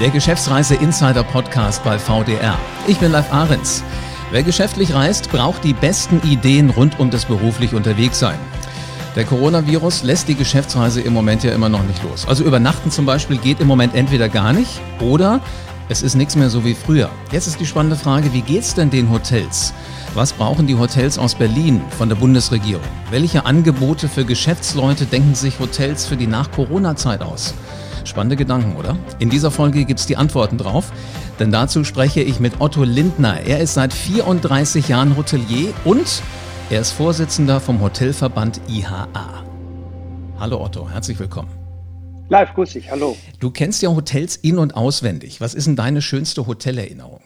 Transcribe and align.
der 0.00 0.10
Geschäftsreise 0.10 0.76
Insider 0.76 1.24
Podcast 1.24 1.82
bei 1.82 1.98
VDR. 1.98 2.56
Ich 2.86 2.98
bin 2.98 3.10
Live 3.10 3.32
Ahrens. 3.32 3.82
Wer 4.30 4.44
geschäftlich 4.44 4.94
reist, 4.94 5.28
braucht 5.32 5.64
die 5.64 5.72
besten 5.72 6.20
Ideen 6.22 6.70
rund 6.70 7.00
um 7.00 7.10
das 7.10 7.24
beruflich 7.24 7.74
Unterwegssein. 7.74 8.38
Der 9.16 9.24
Coronavirus 9.24 10.04
lässt 10.04 10.28
die 10.28 10.36
Geschäftsreise 10.36 11.00
im 11.00 11.12
Moment 11.12 11.42
ja 11.42 11.52
immer 11.52 11.68
noch 11.68 11.82
nicht 11.82 12.00
los. 12.04 12.28
Also 12.28 12.44
übernachten 12.44 12.92
zum 12.92 13.06
Beispiel 13.06 13.38
geht 13.38 13.58
im 13.58 13.66
Moment 13.66 13.96
entweder 13.96 14.28
gar 14.28 14.52
nicht 14.52 14.80
oder 15.00 15.40
es 15.88 16.02
ist 16.02 16.14
nichts 16.14 16.36
mehr 16.36 16.48
so 16.48 16.64
wie 16.64 16.74
früher. 16.74 17.10
Jetzt 17.32 17.48
ist 17.48 17.58
die 17.58 17.66
spannende 17.66 17.96
Frage, 17.96 18.32
wie 18.32 18.42
geht's 18.42 18.74
denn 18.74 18.90
den 18.90 19.10
Hotels? 19.10 19.74
Was 20.14 20.32
brauchen 20.32 20.68
die 20.68 20.76
Hotels 20.76 21.18
aus 21.18 21.34
Berlin 21.34 21.80
von 21.96 22.08
der 22.08 22.16
Bundesregierung? 22.16 22.84
Welche 23.10 23.46
Angebote 23.46 24.08
für 24.08 24.24
Geschäftsleute 24.24 25.06
denken 25.06 25.34
sich 25.34 25.58
Hotels 25.58 26.06
für 26.06 26.16
die 26.16 26.28
Nach-Corona-Zeit 26.28 27.20
aus? 27.20 27.54
Spannende 28.04 28.36
Gedanken, 28.36 28.76
oder? 28.76 28.96
In 29.18 29.30
dieser 29.30 29.50
Folge 29.50 29.84
gibt 29.84 30.00
es 30.00 30.06
die 30.06 30.16
Antworten 30.16 30.58
drauf, 30.58 30.92
denn 31.38 31.52
dazu 31.52 31.84
spreche 31.84 32.20
ich 32.20 32.40
mit 32.40 32.60
Otto 32.60 32.84
Lindner. 32.84 33.40
Er 33.46 33.60
ist 33.60 33.74
seit 33.74 33.92
34 33.92 34.88
Jahren 34.88 35.16
Hotelier 35.16 35.72
und 35.84 36.22
er 36.70 36.80
ist 36.80 36.92
Vorsitzender 36.92 37.60
vom 37.60 37.80
Hotelverband 37.80 38.60
IHA. 38.68 39.44
Hallo 40.38 40.64
Otto, 40.64 40.90
herzlich 40.90 41.18
willkommen. 41.18 41.48
Live, 42.28 42.52
grüß 42.54 42.74
dich, 42.74 42.90
hallo. 42.90 43.16
Du 43.40 43.50
kennst 43.50 43.82
ja 43.82 43.88
Hotels 43.88 44.36
in- 44.36 44.58
und 44.58 44.76
auswendig. 44.76 45.40
Was 45.40 45.54
ist 45.54 45.66
denn 45.66 45.76
deine 45.76 46.02
schönste 46.02 46.46
Hotelerinnerung? 46.46 47.22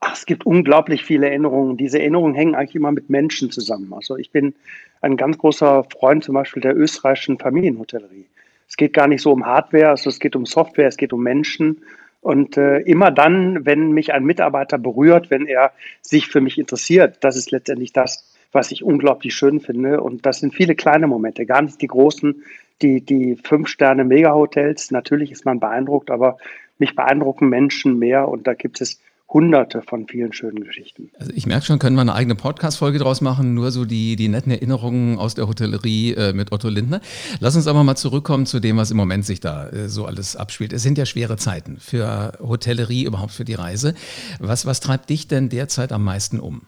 Ach, 0.00 0.14
es 0.14 0.26
gibt 0.26 0.46
unglaublich 0.46 1.04
viele 1.04 1.28
Erinnerungen. 1.28 1.76
Diese 1.76 1.98
Erinnerungen 1.98 2.34
hängen 2.34 2.54
eigentlich 2.54 2.76
immer 2.76 2.92
mit 2.92 3.10
Menschen 3.10 3.50
zusammen. 3.50 3.92
Also 3.92 4.16
ich 4.16 4.30
bin 4.30 4.54
ein 5.00 5.16
ganz 5.16 5.38
großer 5.38 5.84
Freund 5.84 6.24
zum 6.24 6.34
Beispiel 6.34 6.62
der 6.62 6.76
österreichischen 6.76 7.38
Familienhotellerie. 7.38 8.26
Es 8.68 8.76
geht 8.76 8.92
gar 8.92 9.08
nicht 9.08 9.22
so 9.22 9.32
um 9.32 9.46
Hardware, 9.46 9.88
also 9.88 10.10
es 10.10 10.20
geht 10.20 10.36
um 10.36 10.46
Software, 10.46 10.88
es 10.88 10.96
geht 10.96 11.12
um 11.12 11.22
Menschen. 11.22 11.82
Und 12.20 12.56
äh, 12.56 12.80
immer 12.80 13.10
dann, 13.10 13.64
wenn 13.64 13.92
mich 13.92 14.12
ein 14.12 14.24
Mitarbeiter 14.24 14.76
berührt, 14.76 15.30
wenn 15.30 15.46
er 15.46 15.72
sich 16.02 16.28
für 16.28 16.40
mich 16.40 16.58
interessiert, 16.58 17.18
das 17.20 17.36
ist 17.36 17.50
letztendlich 17.50 17.92
das, 17.92 18.34
was 18.52 18.70
ich 18.70 18.82
unglaublich 18.82 19.34
schön 19.34 19.60
finde. 19.60 20.00
Und 20.02 20.26
das 20.26 20.40
sind 20.40 20.54
viele 20.54 20.74
kleine 20.74 21.06
Momente, 21.06 21.46
gar 21.46 21.62
nicht 21.62 21.80
die 21.80 21.86
großen, 21.86 22.42
die, 22.82 23.00
die 23.00 23.36
Fünf-Sterne-Mega-Hotels. 23.36 24.90
Natürlich 24.90 25.32
ist 25.32 25.44
man 25.44 25.60
beeindruckt, 25.60 26.10
aber 26.10 26.38
mich 26.78 26.94
beeindrucken 26.94 27.48
Menschen 27.48 27.98
mehr. 27.98 28.28
Und 28.28 28.46
da 28.46 28.54
gibt 28.54 28.80
es 28.80 29.00
hunderte 29.28 29.82
von 29.82 30.06
vielen 30.08 30.32
schönen 30.32 30.64
Geschichten. 30.64 31.10
Also 31.18 31.32
ich 31.34 31.46
merke 31.46 31.66
schon, 31.66 31.78
können 31.78 31.96
wir 31.96 32.00
eine 32.00 32.14
eigene 32.14 32.34
Podcast-Folge 32.34 32.98
draus 32.98 33.20
machen, 33.20 33.54
nur 33.54 33.70
so 33.70 33.84
die, 33.84 34.16
die 34.16 34.28
netten 34.28 34.50
Erinnerungen 34.50 35.18
aus 35.18 35.34
der 35.34 35.46
Hotellerie 35.46 36.14
äh, 36.14 36.32
mit 36.32 36.50
Otto 36.50 36.68
Lindner. 36.68 37.00
Lass 37.40 37.54
uns 37.54 37.66
aber 37.66 37.84
mal 37.84 37.96
zurückkommen 37.96 38.46
zu 38.46 38.58
dem, 38.58 38.78
was 38.78 38.90
im 38.90 38.96
Moment 38.96 39.26
sich 39.26 39.40
da 39.40 39.68
äh, 39.68 39.88
so 39.88 40.06
alles 40.06 40.34
abspielt. 40.34 40.72
Es 40.72 40.82
sind 40.82 40.96
ja 40.96 41.04
schwere 41.04 41.36
Zeiten 41.36 41.76
für 41.78 42.38
Hotellerie, 42.40 43.04
überhaupt 43.04 43.32
für 43.32 43.44
die 43.44 43.54
Reise. 43.54 43.94
Was, 44.40 44.64
was 44.64 44.80
treibt 44.80 45.10
dich 45.10 45.28
denn 45.28 45.50
derzeit 45.50 45.92
am 45.92 46.04
meisten 46.04 46.40
um? 46.40 46.62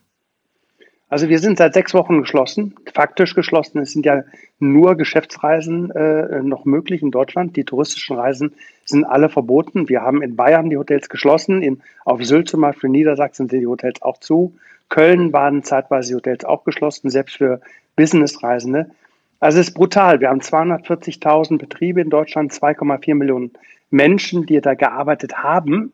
Also 1.09 1.29
wir 1.29 1.41
sind 1.41 1.59
seit 1.59 1.75
sechs 1.75 1.93
Wochen 1.93 2.21
geschlossen, 2.21 2.77
faktisch 2.95 3.35
geschlossen. 3.35 3.81
Es 3.81 3.93
sind 3.93 4.07
ja 4.07 4.23
nur 4.61 4.95
Geschäftsreisen 4.95 5.91
äh, 5.91 6.41
noch 6.43 6.65
möglich 6.65 7.03
in 7.03 7.11
Deutschland. 7.11 7.57
Die 7.57 7.65
touristischen 7.65 8.17
Reisen 8.17 8.53
sind 8.91 9.05
alle 9.05 9.29
verboten. 9.29 9.89
Wir 9.89 10.03
haben 10.03 10.23
in 10.23 10.37
Bayern 10.37 10.71
die 10.71 10.77
Hotels 10.77 11.09
geschlossen, 11.09 11.63
in, 11.63 11.81
auf 12.05 12.23
Sylt 12.25 12.49
zum 12.49 12.61
Beispiel, 12.61 12.89
in 12.89 12.93
Niedersachsen 12.93 13.49
sind 13.49 13.61
die 13.61 13.67
Hotels 13.67 14.03
auch 14.03 14.19
zu. 14.19 14.55
Köln 14.89 15.33
waren 15.33 15.63
zeitweise 15.63 16.11
die 16.11 16.17
Hotels 16.17 16.45
auch 16.45 16.65
geschlossen, 16.65 17.11
selbst 17.11 17.37
für 17.37 17.61
Businessreisende. 17.97 18.91
Also 19.39 19.59
es 19.59 19.69
ist 19.69 19.75
brutal. 19.75 20.21
Wir 20.21 20.29
haben 20.29 20.41
240.000 20.41 21.59
Betriebe 21.59 22.01
in 22.01 22.11
Deutschland, 22.11 22.53
2,4 22.53 23.15
Millionen 23.15 23.53
Menschen, 23.91 24.47
die 24.47 24.61
da 24.61 24.75
gearbeitet 24.75 25.39
haben 25.39 25.93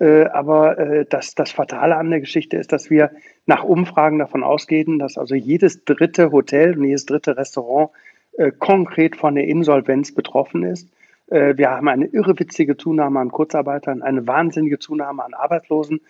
äh, 0.00 0.24
aber 0.24 0.78
äh, 0.78 1.06
das, 1.08 1.34
das 1.34 1.52
Fatale 1.52 1.96
an 1.96 2.10
der 2.10 2.20
Geschichte 2.20 2.56
ist, 2.56 2.72
dass 2.72 2.90
wir 2.90 3.10
nach 3.46 3.62
Umfragen 3.62 4.18
davon 4.18 4.42
ausgehen, 4.42 4.98
dass 4.98 5.16
also 5.16 5.34
jedes 5.34 5.84
dritte 5.84 6.32
Hotel 6.32 6.76
und 6.76 6.84
jedes 6.84 7.06
dritte 7.06 7.36
Restaurant 7.36 7.90
äh, 8.36 8.50
konkret 8.50 9.16
von 9.16 9.36
der 9.36 9.44
Insolvenz 9.44 10.12
betroffen 10.12 10.64
ist. 10.64 10.88
Äh, 11.28 11.56
wir 11.56 11.70
haben 11.70 11.88
eine 11.88 12.06
irrewitzige 12.06 12.76
Zunahme 12.76 13.20
an 13.20 13.30
Kurzarbeitern, 13.30 14.02
eine 14.02 14.26
wahnsinnige 14.26 14.78
Zunahme 14.78 15.24
an 15.24 15.34
Arbeitslosen. 15.34 16.00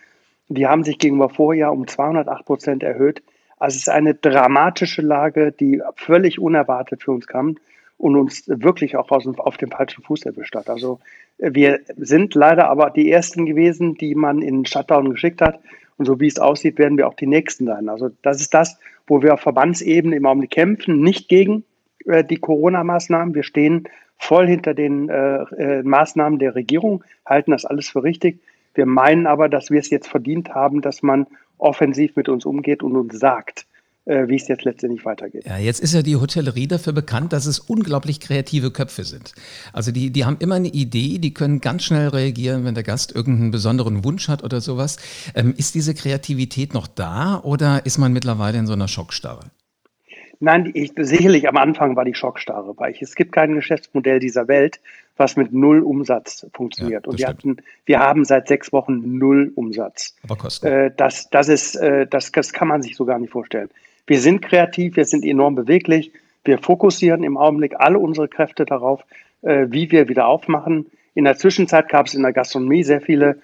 Die 0.47 0.67
haben 0.67 0.83
sich 0.83 0.99
gegenüber 0.99 1.29
Vorjahr 1.29 1.71
um 1.71 1.87
208 1.87 2.45
Prozent 2.45 2.83
erhöht. 2.83 3.23
Also 3.57 3.75
es 3.75 3.83
ist 3.83 3.89
eine 3.89 4.13
dramatische 4.13 5.01
Lage, 5.01 5.51
die 5.51 5.81
völlig 5.95 6.39
unerwartet 6.39 7.03
für 7.03 7.11
uns 7.11 7.25
kam 7.25 7.57
und 7.97 8.15
uns 8.15 8.43
wirklich 8.47 8.97
auch 8.97 9.09
auf 9.09 9.57
dem 9.57 9.71
falschen 9.71 10.03
Fuß 10.03 10.25
erwischt 10.25 10.55
hat. 10.55 10.69
Also 10.69 10.99
äh, 11.37 11.51
wir 11.53 11.79
sind 11.97 12.35
leider 12.35 12.69
aber 12.69 12.89
die 12.89 13.11
Ersten 13.11 13.45
gewesen, 13.45 13.95
die 13.95 14.15
man 14.15 14.41
in 14.41 14.65
Shutdown 14.65 15.09
geschickt 15.09 15.41
hat. 15.41 15.59
Und 15.97 16.05
so 16.05 16.19
wie 16.19 16.27
es 16.27 16.39
aussieht, 16.39 16.77
werden 16.77 16.97
wir 16.97 17.07
auch 17.07 17.13
die 17.13 17.27
Nächsten 17.27 17.65
sein. 17.65 17.87
Also 17.87 18.09
das 18.21 18.41
ist 18.41 18.53
das, 18.53 18.77
wo 19.07 19.21
wir 19.21 19.33
auf 19.33 19.39
Verbandsebene 19.39 20.17
im 20.17 20.25
Augenblick 20.25 20.51
kämpfen, 20.51 20.99
nicht 20.99 21.29
gegen 21.29 21.63
äh, 22.05 22.23
die 22.23 22.37
Corona-Maßnahmen. 22.37 23.33
Wir 23.33 23.43
stehen 23.43 23.87
voll 24.17 24.47
hinter 24.47 24.73
den 24.73 25.09
äh, 25.09 25.43
äh, 25.43 25.83
Maßnahmen 25.83 26.39
der 26.39 26.55
Regierung, 26.55 27.03
halten 27.25 27.51
das 27.51 27.65
alles 27.65 27.89
für 27.89 28.03
richtig. 28.03 28.39
Wir 28.73 28.85
meinen 28.85 29.27
aber, 29.27 29.49
dass 29.49 29.69
wir 29.69 29.79
es 29.79 29.89
jetzt 29.89 30.07
verdient 30.07 30.53
haben, 30.53 30.81
dass 30.81 31.01
man 31.01 31.27
offensiv 31.57 32.15
mit 32.15 32.27
uns 32.29 32.45
umgeht 32.45 32.83
und 32.83 32.95
uns 32.95 33.17
sagt, 33.17 33.65
äh, 34.05 34.27
wie 34.27 34.35
es 34.35 34.47
jetzt 34.47 34.65
letztendlich 34.65 35.05
weitergeht. 35.05 35.45
Ja, 35.45 35.57
jetzt 35.57 35.79
ist 35.79 35.93
ja 35.93 36.01
die 36.01 36.15
Hotellerie 36.15 36.67
dafür 36.67 36.93
bekannt, 36.93 37.33
dass 37.33 37.45
es 37.45 37.59
unglaublich 37.59 38.19
kreative 38.19 38.71
Köpfe 38.71 39.03
sind. 39.03 39.33
Also 39.73 39.91
die, 39.91 40.11
die 40.11 40.25
haben 40.25 40.37
immer 40.39 40.55
eine 40.55 40.67
Idee, 40.67 41.17
die 41.17 41.33
können 41.33 41.61
ganz 41.61 41.83
schnell 41.83 42.09
reagieren, 42.09 42.65
wenn 42.65 42.75
der 42.75 42.83
Gast 42.83 43.15
irgendeinen 43.15 43.51
besonderen 43.51 44.03
Wunsch 44.03 44.27
hat 44.27 44.43
oder 44.43 44.61
sowas. 44.61 44.97
Ähm, 45.33 45.53
ist 45.57 45.75
diese 45.75 45.93
Kreativität 45.93 46.73
noch 46.73 46.87
da 46.87 47.39
oder 47.43 47.85
ist 47.85 47.97
man 47.97 48.13
mittlerweile 48.13 48.59
in 48.59 48.67
so 48.67 48.73
einer 48.73 48.87
Schockstarre? 48.87 49.51
Nein, 50.39 50.71
ich, 50.73 50.91
sicherlich 50.97 51.47
am 51.47 51.57
Anfang 51.57 51.95
war 51.95 52.05
die 52.05 52.13
Schockstarre, 52.13 52.73
weil 52.77 52.91
ich, 52.91 53.01
es 53.01 53.15
gibt 53.15 53.31
kein 53.31 53.53
Geschäftsmodell 53.55 54.19
dieser 54.19 54.47
Welt, 54.47 54.79
was 55.17 55.37
mit 55.37 55.53
null 55.53 55.81
Umsatz 55.81 56.45
funktioniert. 56.53 57.05
Ja, 57.05 57.11
und 57.11 57.19
wir, 57.19 57.27
hatten, 57.27 57.57
wir 57.85 57.99
haben 57.99 58.25
seit 58.25 58.47
sechs 58.47 58.73
Wochen 58.73 59.17
null 59.17 59.51
Umsatz. 59.55 60.15
Aber 60.23 60.35
Kosten. 60.35 60.67
Äh, 60.67 60.91
das, 60.95 61.29
das, 61.29 61.47
ist, 61.47 61.75
äh, 61.75 62.05
das, 62.07 62.31
das 62.31 62.53
kann 62.53 62.67
man 62.67 62.81
sich 62.81 62.95
so 62.95 63.05
gar 63.05 63.19
nicht 63.19 63.31
vorstellen. 63.31 63.69
Wir 64.07 64.19
sind 64.19 64.41
kreativ, 64.41 64.97
wir 64.97 65.05
sind 65.05 65.23
enorm 65.25 65.55
beweglich. 65.55 66.11
Wir 66.43 66.57
fokussieren 66.57 67.23
im 67.23 67.37
Augenblick 67.37 67.75
alle 67.77 67.97
unsere 67.97 68.27
Kräfte 68.27 68.65
darauf, 68.65 69.03
äh, 69.41 69.67
wie 69.69 69.89
wir 69.91 70.09
wieder 70.09 70.27
aufmachen. 70.27 70.87
In 71.13 71.23
der 71.23 71.37
Zwischenzeit 71.37 71.89
gab 71.89 72.07
es 72.07 72.13
in 72.13 72.21
der 72.21 72.33
Gastronomie 72.33 72.83
sehr 72.83 73.01
viele 73.01 73.39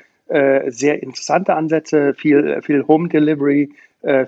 sehr 0.68 1.04
interessante 1.04 1.56
Ansätze, 1.56 2.14
viel, 2.14 2.62
viel 2.62 2.88
Home 2.88 3.10
Delivery, 3.10 3.70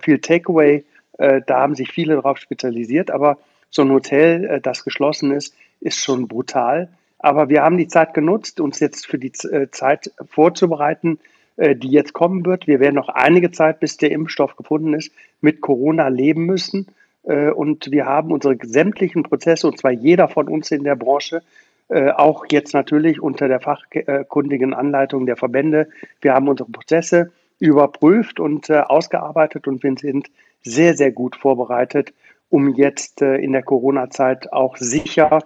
viel 0.01 0.19
Takeaway. 0.19 0.83
Äh, 1.17 1.41
da 1.45 1.59
haben 1.59 1.75
sich 1.75 1.91
viele 1.91 2.15
darauf 2.15 2.37
spezialisiert. 2.37 3.11
Aber 3.11 3.37
so 3.69 3.81
ein 3.81 3.91
Hotel, 3.91 4.45
äh, 4.45 4.61
das 4.61 4.83
geschlossen 4.83 5.31
ist, 5.31 5.55
ist 5.79 6.03
schon 6.03 6.27
brutal. 6.27 6.89
Aber 7.19 7.49
wir 7.49 7.63
haben 7.63 7.77
die 7.77 7.87
Zeit 7.87 8.13
genutzt, 8.13 8.59
uns 8.59 8.79
jetzt 8.79 9.07
für 9.07 9.17
die 9.17 9.31
äh, 9.49 9.69
Zeit 9.71 10.11
vorzubereiten, 10.29 11.19
die 11.55 11.91
jetzt 11.91 12.13
kommen 12.13 12.47
wird. 12.47 12.65
Wir 12.65 12.79
werden 12.79 12.95
noch 12.95 13.09
einige 13.09 13.51
Zeit, 13.51 13.79
bis 13.79 13.97
der 13.97 14.09
Impfstoff 14.09 14.55
gefunden 14.55 14.95
ist, 14.95 15.13
mit 15.39 15.61
Corona 15.61 16.07
leben 16.07 16.47
müssen. 16.47 16.87
Und 17.21 17.91
wir 17.91 18.07
haben 18.07 18.31
unsere 18.31 18.57
sämtlichen 18.63 19.21
Prozesse, 19.21 19.67
und 19.67 19.77
zwar 19.77 19.91
jeder 19.91 20.27
von 20.29 20.47
uns 20.47 20.71
in 20.71 20.83
der 20.83 20.95
Branche, 20.95 21.43
auch 21.89 22.45
jetzt 22.49 22.73
natürlich 22.73 23.21
unter 23.21 23.47
der 23.47 23.59
fachkundigen 23.59 24.73
Anleitung 24.73 25.27
der 25.27 25.37
Verbände. 25.37 25.89
Wir 26.21 26.33
haben 26.33 26.47
unsere 26.47 26.71
Prozesse 26.71 27.31
überprüft 27.59 28.39
und 28.39 28.69
ausgearbeitet 28.69 29.67
und 29.67 29.83
wir 29.83 29.95
sind 29.97 30.29
sehr, 30.61 30.95
sehr 30.95 31.11
gut 31.11 31.35
vorbereitet, 31.35 32.13
um 32.49 32.75
jetzt 32.75 33.21
in 33.21 33.53
der 33.53 33.63
Corona-Zeit 33.63 34.51
auch 34.53 34.77
sicher 34.77 35.41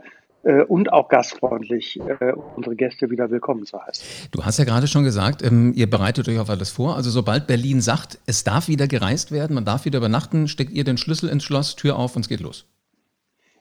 äh, 0.47 0.63
und 0.63 0.93
auch 0.93 1.09
gastfreundlich 1.09 1.99
äh, 1.99 2.31
unsere 2.55 2.75
Gäste 2.75 3.09
wieder 3.09 3.29
willkommen 3.29 3.65
zu 3.65 3.81
heißen. 3.83 4.29
Du 4.31 4.45
hast 4.45 4.57
ja 4.57 4.65
gerade 4.65 4.87
schon 4.87 5.03
gesagt, 5.03 5.43
ähm, 5.43 5.73
ihr 5.75 5.89
bereitet 5.89 6.29
euch 6.29 6.39
auf 6.39 6.49
alles 6.49 6.69
vor. 6.69 6.95
Also 6.95 7.09
sobald 7.09 7.47
Berlin 7.47 7.81
sagt, 7.81 8.19
es 8.27 8.45
darf 8.45 8.69
wieder 8.69 8.87
gereist 8.87 9.31
werden, 9.31 9.55
man 9.55 9.65
darf 9.65 9.83
wieder 9.83 9.97
übernachten, 9.97 10.47
steckt 10.47 10.71
ihr 10.71 10.85
den 10.85 10.97
Schlüssel 10.97 11.29
ins 11.29 11.43
Schloss, 11.43 11.75
Tür 11.75 11.97
auf 11.97 12.15
und 12.15 12.21
es 12.21 12.29
geht 12.29 12.39
los. 12.39 12.65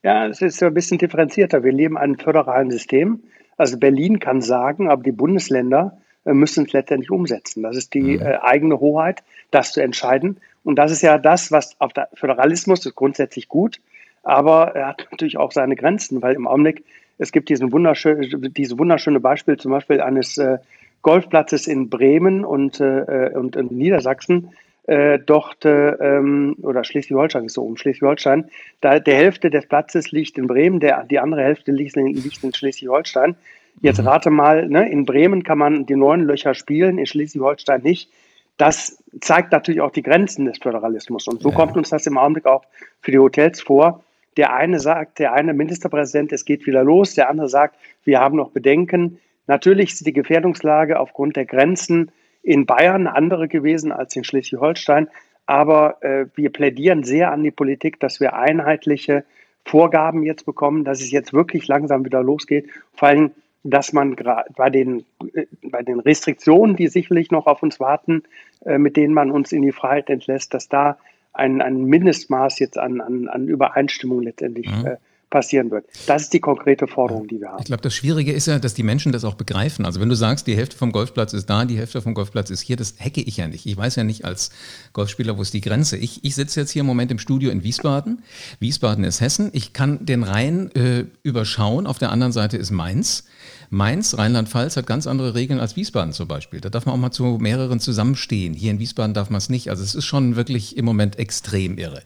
Ja, 0.04 0.28
es 0.28 0.40
ist 0.40 0.62
ein 0.62 0.74
bisschen 0.74 0.98
differenzierter. 0.98 1.64
Wir 1.64 1.72
leben 1.72 1.96
in 1.96 2.02
einem 2.02 2.18
föderalen 2.18 2.70
System. 2.70 3.24
Also 3.56 3.78
Berlin 3.78 4.20
kann 4.20 4.40
sagen, 4.40 4.88
aber 4.88 5.02
die 5.02 5.12
Bundesländer 5.12 5.96
äh, 5.96 6.05
müssen 6.34 6.66
es 6.66 6.72
letztendlich 6.72 7.10
umsetzen. 7.10 7.62
Das 7.62 7.76
ist 7.76 7.94
die 7.94 8.16
mhm. 8.16 8.22
äh, 8.22 8.38
eigene 8.40 8.80
Hoheit, 8.80 9.22
das 9.50 9.72
zu 9.72 9.80
entscheiden. 9.80 10.38
Und 10.64 10.76
das 10.76 10.90
ist 10.90 11.02
ja 11.02 11.18
das, 11.18 11.52
was 11.52 11.80
auf 11.80 11.92
der 11.92 12.08
Föderalismus 12.14 12.84
ist 12.84 12.94
grundsätzlich 12.94 13.48
gut 13.48 13.80
aber 14.26 14.74
er 14.74 14.88
hat 14.88 15.06
natürlich 15.12 15.38
auch 15.38 15.52
seine 15.52 15.76
Grenzen, 15.76 16.20
weil 16.20 16.34
im 16.34 16.48
Augenblick, 16.48 16.84
es 17.16 17.30
gibt 17.30 17.48
diesen 17.48 17.72
wunderschön, 17.72 18.52
diese 18.56 18.76
wunderschöne 18.76 19.20
Beispiel 19.20 19.56
zum 19.56 19.70
Beispiel 19.70 20.00
eines 20.00 20.36
äh, 20.36 20.58
Golfplatzes 21.02 21.68
in 21.68 21.88
Bremen 21.88 22.44
und, 22.44 22.80
äh, 22.80 23.30
und 23.34 23.54
in 23.54 23.68
Niedersachsen, 23.68 24.50
äh, 24.88 25.20
dort, 25.24 25.64
äh, 25.64 25.90
ähm, 25.90 26.56
oder 26.62 26.82
Schleswig-Holstein 26.82 27.44
ist 27.44 27.54
so 27.54 27.62
um, 27.62 27.76
Schleswig-Holstein, 27.76 28.50
da 28.80 28.98
der 28.98 29.14
Hälfte 29.16 29.48
des 29.48 29.66
Platzes 29.66 30.10
liegt 30.10 30.38
in 30.38 30.48
Bremen, 30.48 30.80
der, 30.80 31.04
die 31.04 31.20
andere 31.20 31.42
Hälfte 31.42 31.70
liegt 31.70 31.96
in, 31.96 32.08
liegt 32.08 32.42
in 32.42 32.52
Schleswig-Holstein. 32.52 33.36
Jetzt 33.80 34.00
mhm. 34.00 34.08
rate 34.08 34.30
mal, 34.30 34.68
ne, 34.68 34.88
in 34.90 35.04
Bremen 35.04 35.42
kann 35.42 35.58
man 35.58 35.86
die 35.86 35.96
neuen 35.96 36.22
Löcher 36.22 36.54
spielen, 36.54 36.98
in 36.98 37.06
Schleswig-Holstein 37.06 37.82
nicht. 37.82 38.10
Das 38.56 39.02
zeigt 39.20 39.52
natürlich 39.52 39.80
auch 39.80 39.90
die 39.90 40.02
Grenzen 40.02 40.46
des 40.46 40.58
Föderalismus. 40.58 41.28
Und 41.28 41.42
so 41.42 41.50
ja. 41.50 41.54
kommt 41.54 41.76
uns 41.76 41.90
das 41.90 42.06
im 42.06 42.16
Augenblick 42.16 42.46
auch 42.46 42.64
für 43.00 43.10
die 43.10 43.18
Hotels 43.18 43.60
vor. 43.60 44.02
Der 44.36 44.54
eine 44.54 44.80
sagt, 44.80 45.18
der 45.18 45.32
eine 45.32 45.54
Ministerpräsident, 45.54 46.32
es 46.32 46.44
geht 46.44 46.66
wieder 46.66 46.84
los, 46.84 47.14
der 47.14 47.28
andere 47.28 47.48
sagt, 47.48 47.76
wir 48.04 48.20
haben 48.20 48.36
noch 48.36 48.50
Bedenken. 48.50 49.18
Natürlich 49.46 49.92
ist 49.92 50.06
die 50.06 50.12
Gefährdungslage 50.12 50.98
aufgrund 50.98 51.36
der 51.36 51.46
Grenzen 51.46 52.10
in 52.42 52.66
Bayern 52.66 53.06
eine 53.06 53.16
andere 53.16 53.48
gewesen 53.48 53.92
als 53.92 54.16
in 54.16 54.24
Schleswig-Holstein. 54.24 55.08
Aber 55.46 56.02
äh, 56.02 56.26
wir 56.34 56.50
plädieren 56.50 57.04
sehr 57.04 57.32
an 57.32 57.42
die 57.42 57.50
Politik, 57.50 58.00
dass 58.00 58.20
wir 58.20 58.34
einheitliche 58.34 59.24
Vorgaben 59.64 60.22
jetzt 60.22 60.44
bekommen, 60.46 60.84
dass 60.84 61.00
es 61.00 61.10
jetzt 61.10 61.32
wirklich 61.32 61.66
langsam 61.66 62.04
wieder 62.04 62.22
losgeht. 62.22 62.68
Vor 62.94 63.08
allem, 63.08 63.30
dass 63.70 63.92
man 63.92 64.16
bei 64.56 64.70
den, 64.70 65.04
äh, 65.34 65.46
bei 65.62 65.82
den 65.82 66.00
Restriktionen, 66.00 66.76
die 66.76 66.88
sicherlich 66.88 67.30
noch 67.30 67.46
auf 67.46 67.62
uns 67.62 67.80
warten, 67.80 68.22
äh, 68.64 68.78
mit 68.78 68.96
denen 68.96 69.14
man 69.14 69.30
uns 69.30 69.52
in 69.52 69.62
die 69.62 69.72
Freiheit 69.72 70.08
entlässt, 70.10 70.54
dass 70.54 70.68
da 70.68 70.98
ein, 71.32 71.60
ein 71.60 71.84
Mindestmaß 71.84 72.58
jetzt 72.60 72.78
an, 72.78 73.00
an, 73.00 73.28
an 73.28 73.48
Übereinstimmung 73.48 74.22
letztendlich 74.22 74.70
mhm. 74.70 74.86
äh, 74.86 74.96
passieren 75.30 75.70
wird. 75.70 75.86
Das 76.06 76.22
ist 76.22 76.32
die 76.32 76.40
konkrete 76.40 76.86
Forderung, 76.86 77.26
die 77.26 77.40
wir 77.40 77.48
haben. 77.48 77.58
Ich 77.60 77.66
glaube, 77.66 77.82
das 77.82 77.94
Schwierige 77.94 78.32
ist 78.32 78.46
ja, 78.46 78.58
dass 78.58 78.74
die 78.74 78.84
Menschen 78.84 79.12
das 79.12 79.24
auch 79.24 79.34
begreifen. 79.34 79.84
Also 79.84 80.00
wenn 80.00 80.08
du 80.08 80.14
sagst, 80.14 80.46
die 80.46 80.56
Hälfte 80.56 80.76
vom 80.76 80.92
Golfplatz 80.92 81.32
ist 81.32 81.46
da, 81.50 81.64
die 81.64 81.76
Hälfte 81.76 82.00
vom 82.00 82.14
Golfplatz 82.14 82.50
ist 82.50 82.60
hier, 82.60 82.76
das 82.76 82.94
hacke 83.00 83.20
ich 83.20 83.36
ja 83.36 83.48
nicht. 83.48 83.66
Ich 83.66 83.76
weiß 83.76 83.96
ja 83.96 84.04
nicht 84.04 84.24
als 84.24 84.50
Golfspieler, 84.92 85.36
wo 85.36 85.42
ist 85.42 85.52
die 85.52 85.60
Grenze. 85.60 85.96
Ich, 85.96 86.24
ich 86.24 86.34
sitze 86.34 86.60
jetzt 86.60 86.70
hier 86.70 86.80
im 86.80 86.86
Moment 86.86 87.10
im 87.10 87.18
Studio 87.18 87.50
in 87.50 87.64
Wiesbaden. 87.64 88.22
Wiesbaden 88.60 89.04
ist 89.04 89.20
Hessen. 89.20 89.50
Ich 89.52 89.72
kann 89.72 90.06
den 90.06 90.22
Rhein 90.22 90.70
äh, 90.74 91.04
überschauen. 91.22 91.86
Auf 91.86 91.98
der 91.98 92.12
anderen 92.12 92.32
Seite 92.32 92.56
ist 92.56 92.70
Mainz. 92.70 93.24
Mainz, 93.70 94.16
Rheinland-Pfalz, 94.16 94.76
hat 94.76 94.86
ganz 94.86 95.06
andere 95.06 95.34
Regeln 95.34 95.60
als 95.60 95.76
Wiesbaden 95.76 96.12
zum 96.12 96.28
Beispiel. 96.28 96.60
Da 96.60 96.68
darf 96.68 96.86
man 96.86 96.94
auch 96.94 96.98
mal 96.98 97.10
zu 97.10 97.38
mehreren 97.40 97.80
zusammenstehen. 97.80 98.54
Hier 98.54 98.70
in 98.70 98.78
Wiesbaden 98.78 99.14
darf 99.14 99.30
man 99.30 99.38
es 99.38 99.48
nicht. 99.48 99.70
Also 99.70 99.82
es 99.82 99.94
ist 99.94 100.04
schon 100.04 100.36
wirklich 100.36 100.76
im 100.76 100.84
Moment 100.84 101.18
extrem 101.18 101.78
irre. 101.78 102.02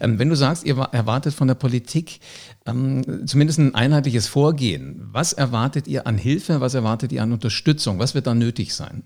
Ähm, 0.00 0.18
wenn 0.18 0.28
du 0.28 0.36
sagst, 0.36 0.64
ihr 0.64 0.76
erwartet 0.92 1.34
von 1.34 1.48
der 1.48 1.54
Politik 1.54 2.20
ähm, 2.66 3.26
zumindest 3.26 3.58
ein 3.58 3.74
einheitliches 3.74 4.28
Vorgehen, 4.28 5.08
was 5.12 5.32
erwartet 5.32 5.88
ihr 5.88 6.06
an 6.06 6.18
Hilfe, 6.18 6.60
was 6.60 6.74
erwartet 6.74 7.12
ihr 7.12 7.22
an 7.22 7.32
Unterstützung? 7.32 7.98
Was 7.98 8.14
wird 8.14 8.26
da 8.26 8.34
nötig 8.34 8.74
sein? 8.74 9.04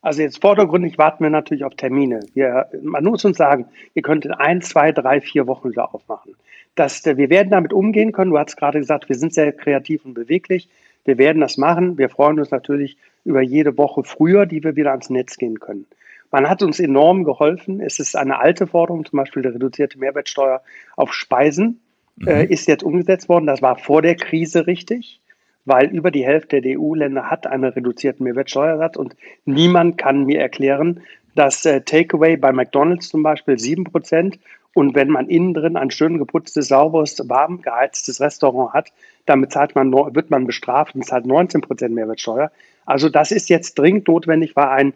Also 0.00 0.22
jetzt 0.22 0.40
vordergründig 0.40 0.96
warten 0.96 1.24
wir 1.24 1.30
natürlich 1.30 1.64
auf 1.64 1.74
Termine. 1.74 2.20
Wir, 2.34 2.68
man 2.82 3.04
muss 3.04 3.24
uns 3.24 3.36
sagen, 3.36 3.66
ihr 3.94 4.02
könnt 4.02 4.24
in 4.24 4.32
ein, 4.32 4.62
zwei, 4.62 4.92
drei, 4.92 5.20
vier 5.20 5.46
Wochen 5.46 5.70
wieder 5.70 5.92
aufmachen. 5.94 6.34
Das, 6.76 7.04
wir 7.04 7.30
werden 7.30 7.50
damit 7.50 7.72
umgehen 7.72 8.12
können. 8.12 8.30
Du 8.30 8.38
hast 8.38 8.56
gerade 8.56 8.78
gesagt, 8.78 9.08
wir 9.08 9.16
sind 9.16 9.34
sehr 9.34 9.52
kreativ 9.52 10.04
und 10.04 10.14
beweglich. 10.14 10.68
Wir 11.08 11.16
werden 11.16 11.40
das 11.40 11.56
machen. 11.56 11.96
Wir 11.96 12.10
freuen 12.10 12.38
uns 12.38 12.50
natürlich 12.50 12.98
über 13.24 13.40
jede 13.40 13.78
Woche 13.78 14.04
früher, 14.04 14.44
die 14.44 14.62
wir 14.62 14.76
wieder 14.76 14.90
ans 14.90 15.08
Netz 15.08 15.38
gehen 15.38 15.58
können. 15.58 15.86
Man 16.30 16.50
hat 16.50 16.62
uns 16.62 16.78
enorm 16.78 17.24
geholfen. 17.24 17.80
Es 17.80 17.98
ist 17.98 18.14
eine 18.14 18.38
alte 18.38 18.66
Forderung, 18.66 19.06
zum 19.06 19.16
Beispiel 19.16 19.42
die 19.42 19.48
reduzierte 19.48 19.98
Mehrwertsteuer 19.98 20.60
auf 20.96 21.14
Speisen, 21.14 21.80
mhm. 22.16 22.28
äh, 22.28 22.44
ist 22.44 22.68
jetzt 22.68 22.82
umgesetzt 22.82 23.30
worden. 23.30 23.46
Das 23.46 23.62
war 23.62 23.76
vor 23.76 24.02
der 24.02 24.16
Krise 24.16 24.66
richtig, 24.66 25.22
weil 25.64 25.86
über 25.86 26.10
die 26.10 26.26
Hälfte 26.26 26.60
der 26.60 26.78
EU-Länder 26.78 27.30
hat 27.30 27.46
einen 27.46 27.64
reduzierten 27.64 28.24
Mehrwertsteuersatz 28.24 28.98
und 28.98 29.16
niemand 29.46 29.96
kann 29.96 30.26
mir 30.26 30.40
erklären, 30.40 31.00
dass 31.34 31.64
äh, 31.64 31.80
Takeaway 31.80 32.36
bei 32.36 32.52
McDonald's 32.52 33.08
zum 33.08 33.22
Beispiel 33.22 33.54
7% 33.54 34.38
und 34.74 34.94
wenn 34.94 35.08
man 35.08 35.28
innen 35.28 35.54
drin 35.54 35.76
ein 35.76 35.90
schön 35.90 36.18
geputztes, 36.18 36.68
sauberes, 36.68 37.28
warm 37.28 37.62
geheiztes 37.62 38.20
Restaurant 38.20 38.72
hat, 38.72 38.92
dann 39.26 39.40
bezahlt 39.40 39.74
man, 39.74 39.92
wird 39.92 40.30
man 40.30 40.46
bestraft 40.46 40.94
und 40.94 41.04
zahlt 41.04 41.26
19 41.26 41.60
Prozent 41.60 41.94
Mehrwertsteuer. 41.94 42.50
Also 42.86 43.08
das 43.08 43.32
ist 43.32 43.48
jetzt 43.48 43.78
dringend 43.78 44.08
notwendig, 44.08 44.56
war 44.56 44.70
ein 44.70 44.94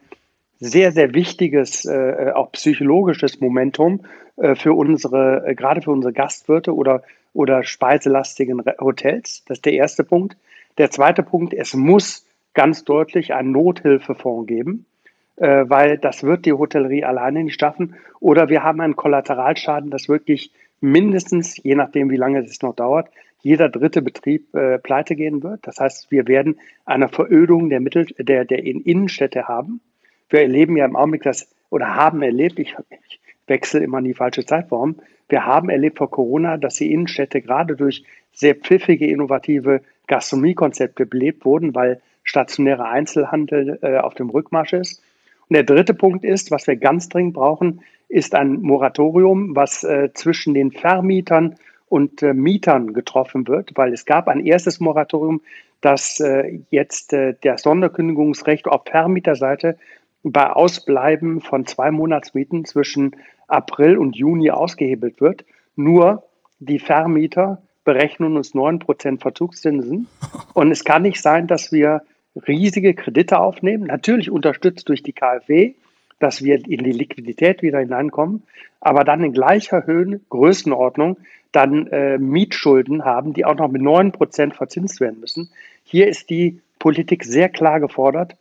sehr, 0.60 0.92
sehr 0.92 1.14
wichtiges, 1.14 1.84
äh, 1.84 2.30
auch 2.34 2.52
psychologisches 2.52 3.40
Momentum 3.40 4.06
äh, 4.36 4.54
für 4.54 4.74
unsere, 4.74 5.44
äh, 5.46 5.54
gerade 5.54 5.82
für 5.82 5.90
unsere 5.90 6.12
Gastwirte 6.12 6.74
oder, 6.74 7.02
oder 7.34 7.64
speiselastigen 7.64 8.62
Hotels. 8.80 9.44
Das 9.46 9.58
ist 9.58 9.66
der 9.66 9.72
erste 9.72 10.04
Punkt. 10.04 10.36
Der 10.78 10.90
zweite 10.90 11.22
Punkt, 11.22 11.52
es 11.52 11.74
muss 11.74 12.24
ganz 12.54 12.84
deutlich 12.84 13.34
einen 13.34 13.50
Nothilfefonds 13.50 14.46
geben 14.46 14.86
äh, 15.42 15.68
weil 15.68 15.98
das 15.98 16.22
wird 16.22 16.46
die 16.46 16.52
Hotellerie 16.52 17.04
alleine 17.04 17.42
nicht 17.42 17.58
schaffen. 17.58 17.96
Oder 18.20 18.48
wir 18.48 18.62
haben 18.62 18.80
einen 18.80 18.94
Kollateralschaden, 18.94 19.90
das 19.90 20.08
wirklich 20.08 20.52
mindestens, 20.80 21.60
je 21.60 21.74
nachdem 21.74 22.10
wie 22.10 22.16
lange 22.16 22.38
es 22.38 22.62
noch 22.62 22.76
dauert, 22.76 23.10
jeder 23.40 23.68
dritte 23.68 24.02
Betrieb 24.02 24.54
äh, 24.54 24.78
pleite 24.78 25.16
gehen 25.16 25.42
wird. 25.42 25.66
Das 25.66 25.80
heißt, 25.80 26.12
wir 26.12 26.28
werden 26.28 26.60
eine 26.84 27.08
Verödung 27.08 27.70
der 27.70 27.80
Mittel, 27.80 28.06
der, 28.18 28.44
der 28.44 28.62
Innenstädte 28.62 29.48
haben. 29.48 29.80
Wir 30.30 30.42
erleben 30.42 30.76
ja 30.76 30.84
im 30.84 30.94
Augenblick 30.94 31.24
das, 31.24 31.52
oder 31.70 31.96
haben 31.96 32.22
erlebt, 32.22 32.60
ich, 32.60 32.76
ich 33.08 33.20
wechsle 33.48 33.80
immer 33.80 33.98
in 33.98 34.04
die 34.04 34.14
falsche 34.14 34.46
Zeitform, 34.46 35.00
wir 35.28 35.44
haben 35.44 35.70
erlebt 35.70 35.98
vor 35.98 36.10
Corona, 36.10 36.56
dass 36.56 36.76
die 36.76 36.92
Innenstädte 36.92 37.40
gerade 37.42 37.74
durch 37.74 38.04
sehr 38.32 38.54
pfiffige, 38.54 39.08
innovative 39.08 39.80
Gastronomiekonzepte 40.06 41.04
belebt 41.04 41.44
wurden, 41.44 41.74
weil 41.74 42.00
stationärer 42.22 42.84
Einzelhandel 42.84 43.80
äh, 43.82 43.96
auf 43.98 44.14
dem 44.14 44.30
Rückmarsch 44.30 44.74
ist. 44.74 45.02
Und 45.52 45.56
der 45.56 45.64
dritte 45.64 45.92
Punkt 45.92 46.24
ist, 46.24 46.50
was 46.50 46.66
wir 46.66 46.76
ganz 46.76 47.10
dringend 47.10 47.34
brauchen, 47.34 47.82
ist 48.08 48.34
ein 48.34 48.62
Moratorium, 48.62 49.54
was 49.54 49.84
äh, 49.84 50.08
zwischen 50.14 50.54
den 50.54 50.72
Vermietern 50.72 51.56
und 51.90 52.22
äh, 52.22 52.32
Mietern 52.32 52.94
getroffen 52.94 53.46
wird, 53.46 53.72
weil 53.74 53.92
es 53.92 54.06
gab 54.06 54.28
ein 54.28 54.46
erstes 54.46 54.80
Moratorium, 54.80 55.42
das 55.82 56.20
äh, 56.20 56.60
jetzt 56.70 57.12
äh, 57.12 57.34
der 57.42 57.58
Sonderkündigungsrecht 57.58 58.66
auf 58.66 58.84
Vermieterseite 58.86 59.76
bei 60.22 60.48
Ausbleiben 60.48 61.42
von 61.42 61.66
zwei 61.66 61.90
Monatsmieten 61.90 62.64
zwischen 62.64 63.14
April 63.46 63.98
und 63.98 64.16
Juni 64.16 64.50
ausgehebelt 64.50 65.20
wird. 65.20 65.44
Nur 65.76 66.22
die 66.60 66.78
Vermieter 66.78 67.60
berechnen 67.84 68.38
uns 68.38 68.54
9% 68.54 69.20
Verzugszinsen. 69.20 70.08
Und 70.54 70.70
es 70.70 70.84
kann 70.84 71.02
nicht 71.02 71.20
sein, 71.20 71.46
dass 71.46 71.72
wir 71.72 72.00
riesige 72.36 72.94
Kredite 72.94 73.38
aufnehmen, 73.38 73.84
natürlich 73.84 74.30
unterstützt 74.30 74.88
durch 74.88 75.02
die 75.02 75.12
KfW, 75.12 75.74
dass 76.18 76.42
wir 76.42 76.56
in 76.56 76.84
die 76.84 76.92
Liquidität 76.92 77.62
wieder 77.62 77.80
hineinkommen, 77.80 78.44
aber 78.80 79.04
dann 79.04 79.24
in 79.24 79.32
gleicher 79.32 79.86
Höhe, 79.86 80.20
Größenordnung, 80.30 81.18
dann 81.50 81.86
äh, 81.88 82.18
Mietschulden 82.18 83.04
haben, 83.04 83.34
die 83.34 83.44
auch 83.44 83.56
noch 83.56 83.70
mit 83.70 83.82
9% 83.82 84.54
verzinst 84.54 85.00
werden 85.00 85.20
müssen. 85.20 85.50
Hier 85.84 86.08
ist 86.08 86.30
die 86.30 86.60
Politik 86.78 87.24
sehr 87.24 87.48
klar 87.48 87.78
gefordert. 87.78 88.36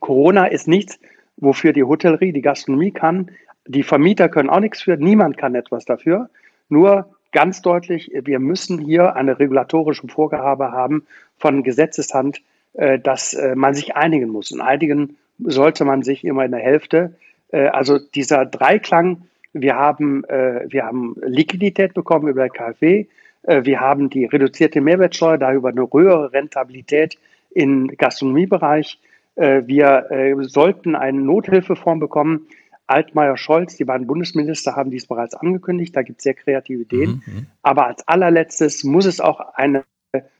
Corona 0.00 0.46
ist 0.46 0.68
nichts, 0.68 0.98
wofür 1.36 1.72
die 1.72 1.84
Hotellerie, 1.84 2.32
die 2.32 2.42
Gastronomie 2.42 2.92
kann. 2.92 3.30
Die 3.66 3.82
Vermieter 3.82 4.28
können 4.28 4.50
auch 4.50 4.60
nichts 4.60 4.82
für, 4.82 4.96
niemand 4.96 5.36
kann 5.36 5.54
etwas 5.54 5.84
dafür. 5.84 6.30
Nur 6.68 7.14
ganz 7.32 7.60
deutlich, 7.62 8.12
wir 8.14 8.38
müssen 8.38 8.78
hier 8.78 9.16
eine 9.16 9.38
regulatorische 9.38 10.08
Vorgabe 10.08 10.72
haben 10.72 11.06
von 11.36 11.62
Gesetzeshand, 11.62 12.40
dass 12.74 13.34
äh, 13.34 13.54
man 13.54 13.74
sich 13.74 13.96
einigen 13.96 14.30
muss. 14.30 14.52
Und 14.52 14.60
einigen 14.60 15.16
sollte 15.38 15.84
man 15.84 16.02
sich 16.02 16.24
immer 16.24 16.44
in 16.44 16.52
der 16.52 16.60
Hälfte. 16.60 17.14
Äh, 17.50 17.66
also 17.68 17.98
dieser 17.98 18.46
Dreiklang, 18.46 19.22
wir 19.54 19.74
haben, 19.74 20.24
wir 20.28 20.84
haben 20.84 21.16
Liquidität 21.24 21.94
bekommen 21.94 22.28
über 22.28 22.42
der 22.42 22.50
KfW, 22.50 23.06
wir 23.42 23.80
haben 23.80 24.10
die 24.10 24.26
reduzierte 24.26 24.82
Mehrwertsteuer, 24.82 25.38
darüber 25.38 25.70
eine 25.70 25.88
höhere 25.90 26.32
Rentabilität 26.32 27.18
im 27.50 27.88
Gastronomiebereich. 27.96 29.00
Wir 29.34 30.36
sollten 30.42 30.94
einen 30.94 31.24
Nothilfefonds 31.24 31.98
bekommen. 31.98 32.46
Altmaier 32.86 33.38
Scholz, 33.38 33.76
die 33.76 33.84
beiden 33.84 34.06
Bundesminister 34.06 34.76
haben 34.76 34.90
dies 34.90 35.06
bereits 35.06 35.34
angekündigt. 35.34 35.96
Da 35.96 36.02
gibt 36.02 36.18
es 36.18 36.24
sehr 36.24 36.34
kreative 36.34 36.82
Ideen. 36.82 37.22
Mhm. 37.26 37.46
Aber 37.62 37.86
als 37.86 38.06
allerletztes 38.06 38.84
muss 38.84 39.06
es 39.06 39.18
auch 39.18 39.40
eine 39.54 39.82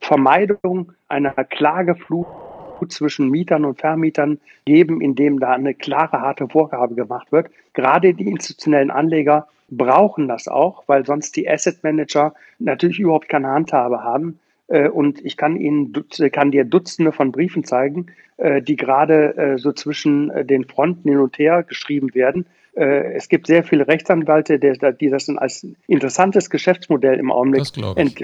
Vermeidung 0.01 0.93
einer 1.09 1.33
Klageflut 1.33 2.27
zwischen 2.89 3.29
Mietern 3.29 3.65
und 3.65 3.79
Vermietern 3.79 4.39
geben, 4.65 5.01
indem 5.01 5.41
da 5.41 5.51
eine 5.51 5.75
klare, 5.75 6.21
harte 6.21 6.49
Vorgabe 6.49 6.95
gemacht 6.95 7.33
wird. 7.33 7.51
Gerade 7.75 8.15
die 8.15 8.29
institutionellen 8.29 8.91
Anleger 8.91 9.49
brauchen 9.69 10.29
das 10.29 10.49
auch, 10.49 10.85
weil 10.87 11.05
sonst 11.05 11.37
die 11.37 11.49
Asset 11.49 11.83
Manager 11.83 12.35
natürlich 12.59 13.01
überhaupt 13.01 13.29
keine 13.29 13.49
Handhabe 13.49 14.03
haben. 14.03 14.39
Äh, 14.69 14.89
und 14.89 15.25
ich 15.25 15.37
kann 15.37 15.57
Ihnen, 15.57 15.93
kann 16.33 16.51
dir 16.51 16.65
Dutzende 16.65 17.13
von 17.13 17.33
Briefen 17.33 17.65
zeigen, 17.65 18.07
äh, 18.39 18.63
die 18.63 18.77
gerade 18.77 19.37
äh, 19.37 19.59
so 19.59 19.73
zwischen 19.73 20.47
den 20.47 20.65
Fronten 20.65 21.09
hin 21.09 21.19
und 21.19 21.39
her 21.39 21.63
geschrieben 21.63 22.15
werden. 22.15 22.47
Es 22.75 23.29
gibt 23.29 23.49
sehr 23.49 23.65
viele 23.65 23.89
Rechtsanwälte, 23.89 24.61
die 24.61 25.11
das 25.11 25.29
als 25.31 25.67
interessantes 25.89 26.49
Geschäftsmodell 26.49 27.19
im 27.19 27.33
Augenblick 27.33 27.67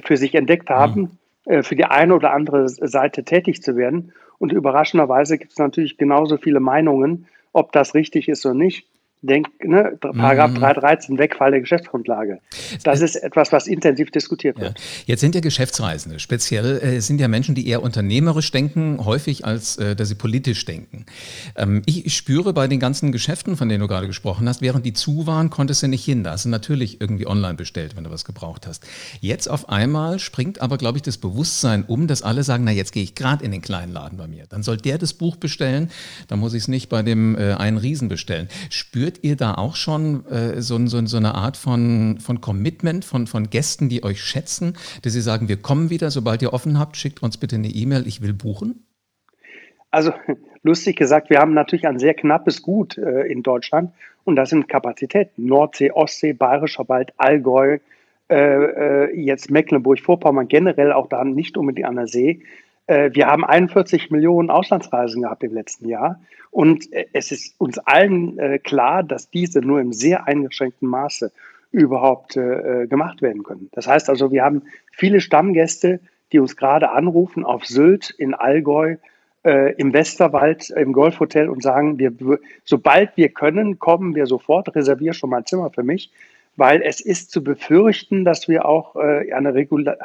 für 0.04 0.16
sich 0.16 0.36
entdeckt 0.36 0.70
haben. 0.70 1.00
Mhm 1.00 1.18
für 1.44 1.76
die 1.76 1.84
eine 1.84 2.14
oder 2.14 2.32
andere 2.32 2.68
Seite 2.68 3.24
tätig 3.24 3.62
zu 3.62 3.76
werden. 3.76 4.12
Und 4.38 4.52
überraschenderweise 4.52 5.38
gibt 5.38 5.52
es 5.52 5.58
natürlich 5.58 5.96
genauso 5.96 6.36
viele 6.38 6.60
Meinungen, 6.60 7.26
ob 7.52 7.72
das 7.72 7.94
richtig 7.94 8.28
ist 8.28 8.44
oder 8.44 8.54
nicht. 8.54 8.86
Denk, 9.26 9.48
ne, 9.64 9.96
Paragraph 10.00 10.52
mm. 10.52 10.56
313, 10.56 11.18
Wegfall 11.18 11.52
der 11.52 11.60
Geschäftsgrundlage. 11.60 12.40
Das 12.82 13.00
ist 13.00 13.16
etwas, 13.16 13.52
was 13.52 13.66
intensiv 13.66 14.10
diskutiert 14.10 14.60
wird. 14.60 14.78
Ja. 14.78 14.84
Jetzt 15.06 15.20
sind 15.20 15.34
ja 15.34 15.40
Geschäftsreisende, 15.40 16.18
speziell 16.18 16.78
äh, 16.82 17.00
sind 17.00 17.20
ja 17.20 17.28
Menschen, 17.28 17.54
die 17.54 17.66
eher 17.66 17.82
unternehmerisch 17.82 18.50
denken, 18.50 19.04
häufig 19.04 19.46
als 19.46 19.78
äh, 19.78 19.96
dass 19.96 20.08
sie 20.08 20.14
politisch 20.14 20.64
denken. 20.66 21.06
Ähm, 21.56 21.82
ich, 21.86 22.04
ich 22.04 22.16
spüre 22.16 22.52
bei 22.52 22.68
den 22.68 22.80
ganzen 22.80 23.12
Geschäften, 23.12 23.56
von 23.56 23.68
denen 23.68 23.80
du 23.80 23.88
gerade 23.88 24.06
gesprochen 24.06 24.46
hast, 24.48 24.60
während 24.60 24.84
die 24.84 24.92
zu 24.92 25.26
waren, 25.26 25.48
konntest 25.48 25.82
du 25.82 25.88
nicht 25.88 26.04
hin. 26.04 26.22
Da 26.22 26.32
hast 26.32 26.44
du 26.44 26.50
natürlich 26.50 27.00
irgendwie 27.00 27.26
online 27.26 27.54
bestellt, 27.54 27.96
wenn 27.96 28.04
du 28.04 28.10
was 28.10 28.26
gebraucht 28.26 28.66
hast. 28.66 28.86
Jetzt 29.20 29.48
auf 29.48 29.70
einmal 29.70 30.18
springt 30.18 30.60
aber, 30.60 30.76
glaube 30.76 30.98
ich, 30.98 31.02
das 31.02 31.16
Bewusstsein 31.16 31.84
um, 31.84 32.06
dass 32.06 32.22
alle 32.22 32.42
sagen, 32.42 32.64
na 32.64 32.72
jetzt 32.72 32.92
gehe 32.92 33.02
ich 33.02 33.14
gerade 33.14 33.44
in 33.44 33.52
den 33.52 33.62
kleinen 33.62 33.92
Laden 33.92 34.18
bei 34.18 34.26
mir. 34.26 34.44
Dann 34.48 34.62
soll 34.62 34.76
der 34.76 34.98
das 34.98 35.14
Buch 35.14 35.36
bestellen, 35.36 35.90
dann 36.28 36.38
muss 36.38 36.52
ich 36.52 36.64
es 36.64 36.68
nicht 36.68 36.88
bei 36.88 37.02
dem 37.02 37.36
äh, 37.36 37.54
einen 37.54 37.78
Riesen 37.78 38.08
bestellen. 38.08 38.48
Spürt 38.68 39.13
spürt 39.14 39.24
ihr 39.24 39.36
da 39.36 39.54
auch 39.54 39.76
schon 39.76 40.26
äh, 40.26 40.60
so, 40.60 40.78
so, 40.86 41.04
so, 41.06 41.16
eine 41.16 41.34
Art 41.34 41.56
von, 41.56 42.18
von 42.20 42.40
Commitment 42.40 43.04
von, 43.04 43.26
von 43.26 43.50
Gästen, 43.50 43.88
die 43.88 44.02
euch 44.02 44.20
schätzen, 44.20 44.74
dass 45.02 45.12
sie 45.12 45.20
sagen, 45.20 45.48
wir 45.48 45.56
kommen 45.56 45.90
wieder, 45.90 46.10
sobald 46.10 46.42
ihr 46.42 46.52
offen 46.52 46.78
habt, 46.78 46.96
schickt 46.96 47.22
uns 47.22 47.36
bitte 47.36 47.56
eine 47.56 47.68
E-Mail, 47.68 48.06
ich 48.06 48.22
will 48.22 48.32
buchen? 48.32 48.86
Also 49.90 50.12
lustig 50.62 50.96
gesagt, 50.96 51.30
wir 51.30 51.38
haben 51.38 51.54
natürlich 51.54 51.86
ein 51.86 51.98
sehr 51.98 52.14
knappes 52.14 52.62
Gut 52.62 52.98
äh, 52.98 53.26
in 53.26 53.42
Deutschland 53.42 53.92
und 54.24 54.36
das 54.36 54.50
sind 54.50 54.68
Kapazitäten. 54.68 55.46
Nordsee, 55.46 55.90
Ostsee, 55.92 56.32
Bayerischer 56.32 56.88
Wald, 56.88 57.12
Allgäu, 57.16 57.78
äh, 58.28 58.34
äh 58.34 59.20
jetzt 59.20 59.50
Mecklenburg-Vorpommern, 59.50 60.48
generell 60.48 60.92
auch 60.92 61.08
da 61.08 61.24
nicht 61.24 61.56
unbedingt 61.56 61.86
an 61.86 61.96
der 61.96 62.06
See. 62.06 62.40
Äh, 62.86 63.10
wir 63.14 63.26
haben 63.26 63.44
41 63.44 64.10
Millionen 64.10 64.50
Auslandsreisen 64.50 65.22
gehabt 65.22 65.42
im 65.42 65.54
letzten 65.54 65.88
Jahr. 65.88 66.20
Und 66.50 66.92
äh, 66.92 67.06
es 67.12 67.32
ist 67.32 67.54
uns 67.58 67.78
allen 67.78 68.38
äh, 68.38 68.58
klar, 68.58 69.02
dass 69.02 69.30
diese 69.30 69.60
nur 69.60 69.80
im 69.80 69.92
sehr 69.92 70.26
eingeschränkten 70.26 70.88
Maße 70.88 71.32
überhaupt 71.72 72.34
gemacht 72.34 73.20
werden 73.20 73.42
können. 73.42 73.68
Das 73.72 73.88
heißt 73.88 74.08
also, 74.08 74.30
wir 74.30 74.44
haben 74.44 74.62
viele 74.92 75.20
Stammgäste, 75.20 75.98
die 76.30 76.38
uns 76.38 76.56
gerade 76.56 76.92
anrufen 76.92 77.44
auf 77.44 77.64
Sylt, 77.64 78.10
in 78.10 78.32
Allgäu, 78.32 78.94
im 79.42 79.92
Westerwald, 79.92 80.70
im 80.70 80.92
Golfhotel 80.92 81.48
und 81.48 81.64
sagen, 81.64 81.98
wir, 81.98 82.12
sobald 82.64 83.16
wir 83.16 83.30
können, 83.30 83.80
kommen 83.80 84.14
wir 84.14 84.26
sofort, 84.26 84.72
reserviere 84.76 85.14
schon 85.14 85.30
mal 85.30 85.38
ein 85.38 85.46
Zimmer 85.46 85.70
für 85.70 85.82
mich 85.82 86.12
weil 86.56 86.82
es 86.82 87.00
ist 87.00 87.32
zu 87.32 87.42
befürchten, 87.42 88.24
dass 88.24 88.46
wir 88.46 88.64
auch 88.66 88.94
eine, 88.94 89.54
Regula 89.54 89.96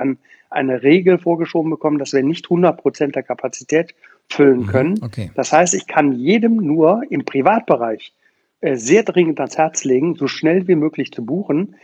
eine 0.49 0.83
Regel 0.83 1.17
vorgeschoben 1.17 1.69
bekommen, 1.69 1.99
dass 1.99 2.13
wir 2.13 2.23
nicht 2.23 2.45
100 2.45 2.81
Prozent 2.81 3.15
der 3.15 3.23
Kapazität 3.23 3.93
füllen 4.27 4.61
mhm, 4.61 4.67
können. 4.67 5.03
Okay. 5.03 5.31
Das 5.35 5.51
heißt, 5.51 5.73
ich 5.73 5.87
kann 5.87 6.13
jedem 6.13 6.57
nur 6.57 7.01
im 7.09 7.25
Privatbereich 7.25 8.13
äh, 8.61 8.75
sehr 8.75 9.03
dringend 9.03 9.39
ans 9.39 9.57
Herz 9.57 9.83
legen, 9.83 10.15
so 10.15 10.27
schnell 10.27 10.67
wie 10.67 10.75
möglich 10.75 11.11
zu 11.11 11.25
buchen. 11.25 11.75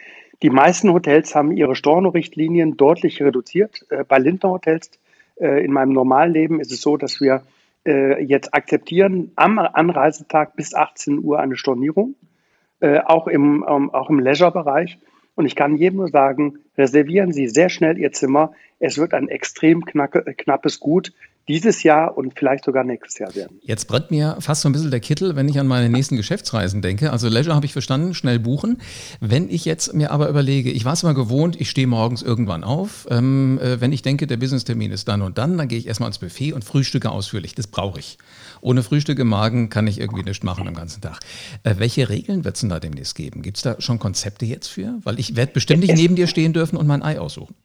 Die 0.43 0.49
meisten 0.49 0.91
Hotels 0.91 1.33
haben 1.33 1.55
ihre 1.55 1.75
Storno-Richtlinien 1.75 2.75
deutlich 2.75 3.21
reduziert. 3.21 3.85
Äh, 3.89 4.03
bei 4.03 4.19
Lindner 4.19 4.49
Hotels 4.49 4.91
äh, 5.39 5.63
in 5.63 5.71
meinem 5.71 5.93
normalen 5.93 6.33
Leben 6.33 6.59
ist 6.59 6.71
es 6.71 6.81
so, 6.81 6.97
dass 6.97 7.21
wir 7.21 7.43
jetzt 7.87 8.55
akzeptieren 8.55 9.31
am 9.35 9.59
Anreisetag 9.59 10.55
bis 10.55 10.73
18 10.73 11.23
Uhr 11.23 11.39
eine 11.39 11.55
Stornierung. 11.55 12.15
Auch 12.79 13.27
im, 13.27 13.63
ähm, 13.69 13.91
auch 13.91 14.09
im 14.09 14.19
Leisure-Bereich. 14.19 14.97
Und 15.35 15.45
ich 15.45 15.55
kann 15.55 15.75
jedem 15.75 15.97
nur 15.97 16.07
sagen, 16.07 16.59
reservieren 16.77 17.31
Sie 17.31 17.47
sehr 17.47 17.69
schnell 17.69 17.97
Ihr 17.97 18.11
Zimmer. 18.11 18.53
Es 18.79 18.97
wird 18.97 19.13
ein 19.13 19.27
extrem 19.27 19.85
knacke, 19.85 20.23
knappes 20.37 20.79
Gut 20.79 21.13
dieses 21.47 21.83
Jahr 21.83 22.17
und 22.17 22.37
vielleicht 22.37 22.65
sogar 22.65 22.83
nächstes 22.83 23.19
Jahr 23.19 23.35
werden. 23.35 23.59
Jetzt 23.61 23.85
brennt 23.85 24.09
mir 24.09 24.37
fast 24.39 24.61
so 24.61 24.69
ein 24.69 24.71
bisschen 24.71 24.91
der 24.91 24.99
Kittel, 24.99 25.35
wenn 25.35 25.47
ich 25.47 25.59
an 25.59 25.67
meine 25.67 25.89
nächsten 25.89 26.15
Geschäftsreisen 26.15 26.81
denke. 26.81 27.11
Also 27.11 27.29
Leisure 27.29 27.55
habe 27.55 27.65
ich 27.65 27.73
verstanden, 27.73 28.13
schnell 28.13 28.39
buchen. 28.39 28.81
Wenn 29.19 29.49
ich 29.49 29.65
jetzt 29.65 29.93
mir 29.93 30.11
aber 30.11 30.27
überlege, 30.27 30.71
ich 30.71 30.85
war 30.85 30.93
es 30.93 31.03
mal 31.03 31.13
gewohnt, 31.13 31.59
ich 31.59 31.69
stehe 31.69 31.87
morgens 31.87 32.23
irgendwann 32.23 32.63
auf. 32.63 33.07
Ähm, 33.11 33.59
äh, 33.61 33.79
wenn 33.79 33.91
ich 33.91 34.01
denke, 34.01 34.25
der 34.25 34.37
Business-Termin 34.37 34.91
ist 34.91 35.07
dann 35.07 35.21
und 35.21 35.37
dann, 35.37 35.57
dann 35.57 35.67
gehe 35.67 35.77
ich 35.77 35.87
erstmal 35.87 36.09
ins 36.09 36.19
Buffet 36.19 36.53
und 36.53 36.63
frühstücke 36.63 37.11
ausführlich. 37.11 37.53
Das 37.53 37.67
brauche 37.67 37.99
ich. 37.99 38.17
Ohne 38.61 38.81
Frühstück 38.81 39.19
im 39.19 39.27
Magen 39.27 39.69
kann 39.69 39.85
ich 39.85 39.99
irgendwie 39.99 40.23
nichts 40.23 40.43
machen 40.43 40.67
am 40.67 40.73
ganzen 40.73 41.01
Tag. 41.01 41.19
Äh, 41.63 41.75
welche 41.77 42.09
Regeln 42.09 42.43
wird 42.43 42.55
es 42.55 42.61
denn 42.61 42.69
da 42.69 42.79
demnächst 42.79 43.15
geben? 43.15 43.43
Gibt 43.43 43.57
es 43.57 43.63
da 43.63 43.79
schon 43.79 43.99
Konzepte 43.99 44.45
jetzt 44.45 44.67
für? 44.67 44.99
Weil 45.03 45.19
ich 45.19 45.35
werde 45.35 45.51
bestimmt 45.53 45.81
nicht 45.81 45.95
neben 45.95 46.15
dir 46.15 46.27
stehen 46.27 46.53
dürfen 46.53 46.77
und 46.77 46.87
mein 46.87 47.03
Ei 47.03 47.19
aussuchen. 47.19 47.55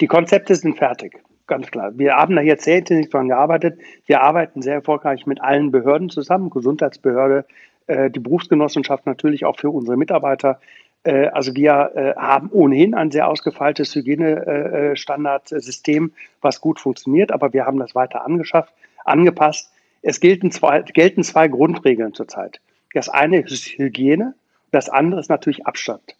Die 0.00 0.08
Konzepte 0.08 0.54
sind 0.56 0.76
fertig. 0.76 1.22
Ganz 1.46 1.70
klar. 1.70 1.96
Wir 1.96 2.16
haben 2.16 2.34
da 2.34 2.42
jetzt 2.42 2.64
sehr 2.64 2.78
intensiv 2.78 3.10
daran 3.10 3.28
gearbeitet. 3.28 3.78
Wir 4.06 4.20
arbeiten 4.20 4.62
sehr 4.62 4.74
erfolgreich 4.74 5.26
mit 5.26 5.40
allen 5.40 5.70
Behörden 5.70 6.10
zusammen, 6.10 6.50
Gesundheitsbehörde, 6.50 7.44
äh, 7.86 8.10
die 8.10 8.18
Berufsgenossenschaft 8.18 9.06
natürlich 9.06 9.44
auch 9.44 9.56
für 9.56 9.70
unsere 9.70 9.96
Mitarbeiter. 9.96 10.58
Äh, 11.04 11.28
also 11.28 11.54
wir 11.54 11.92
äh, 11.94 12.14
haben 12.16 12.50
ohnehin 12.50 12.94
ein 12.94 13.12
sehr 13.12 13.28
ausgefeiltes 13.28 13.94
Hygienestandardsystem, 13.94 16.10
was 16.40 16.60
gut 16.60 16.80
funktioniert, 16.80 17.30
aber 17.30 17.52
wir 17.52 17.64
haben 17.64 17.78
das 17.78 17.94
weiter 17.94 18.24
angeschafft, 18.24 18.74
angepasst. 19.04 19.72
Es 20.02 20.18
gelten 20.18 20.50
zwei, 20.50 20.82
gelten 20.82 21.22
zwei 21.22 21.46
Grundregeln 21.46 22.12
zurzeit. 22.12 22.60
Das 22.92 23.08
eine 23.08 23.38
ist 23.40 23.78
Hygiene, 23.78 24.34
das 24.72 24.88
andere 24.88 25.20
ist 25.20 25.30
natürlich 25.30 25.64
Abstand. 25.64 26.16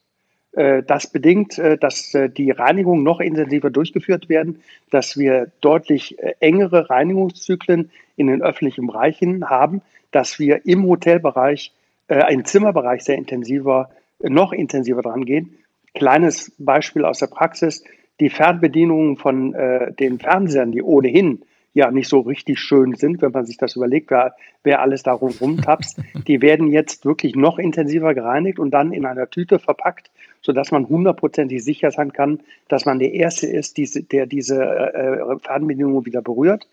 Äh, 0.57 0.83
das 0.83 1.07
bedingt, 1.07 1.59
äh, 1.59 1.79
dass 1.79 2.15
äh, 2.15 2.29
die 2.29 2.51
Reinigungen 2.51 3.05
noch 3.05 3.21
intensiver 3.21 3.71
durchgeführt 3.71 4.29
werden, 4.29 4.63
dass 4.91 5.17
wir 5.17 5.53
deutlich 5.61 6.17
engere 6.41 6.91
Reinigungszyklen 6.91 7.91
in 8.17 8.27
den 8.27 8.43
öffentlichen 8.43 8.87
Bereichen 8.87 9.49
haben, 9.49 9.83
dass 10.11 10.39
wir 10.39 10.65
im 10.65 10.87
Hotelbereich, 10.87 11.73
äh, 12.09 12.33
im 12.33 12.45
Zimmerbereich 12.45 13.05
sehr 13.05 13.17
intensiver, 13.17 13.91
noch 14.21 14.53
intensiver 14.53 15.03
dran 15.03 15.27
gehen. 15.27 15.59
Kleines 15.95 16.53
Beispiel 16.59 17.05
aus 17.05 17.19
der 17.19 17.27
Praxis. 17.27 17.85
Die 18.19 18.31
Fernbedienungen 18.31 19.19
von 19.19 19.55
äh, 19.55 19.93
den 19.93 20.19
Fernsehern, 20.19 20.73
die 20.73 20.83
ohnehin 20.83 21.43
ja 21.75 21.91
nicht 21.91 22.09
so 22.09 22.21
richtig 22.21 22.59
schön 22.59 22.95
sind, 22.95 23.21
wenn 23.21 23.33
man 23.33 23.45
sich 23.45 23.59
das 23.59 23.77
überlegt, 23.77 24.11
wer, 24.11 24.35
wer 24.63 24.81
alles 24.81 25.03
darum 25.03 25.35
rumtapst. 25.39 26.01
Die 26.27 26.41
werden 26.41 26.73
jetzt 26.73 27.05
wirklich 27.05 27.37
noch 27.37 27.59
intensiver 27.59 28.15
gereinigt 28.15 28.59
und 28.59 28.71
dann 28.71 28.93
in 28.93 29.05
einer 29.05 29.29
Tüte 29.29 29.59
verpackt, 29.59 30.11
sodass 30.47 30.71
man 30.71 30.89
hundertprozentig 30.89 31.63
sicher 31.63 31.91
sein 31.91 32.13
kann, 32.13 32.41
dass 32.69 32.87
man 32.87 32.99
der 32.99 33.13
Erste 33.13 33.47
ist, 33.47 33.77
der 34.13 34.27
diese 34.27 34.63
äh, 34.65 35.39
Fernbedienung 35.43 36.07
wieder 36.07 36.23
berührt. 36.23 36.67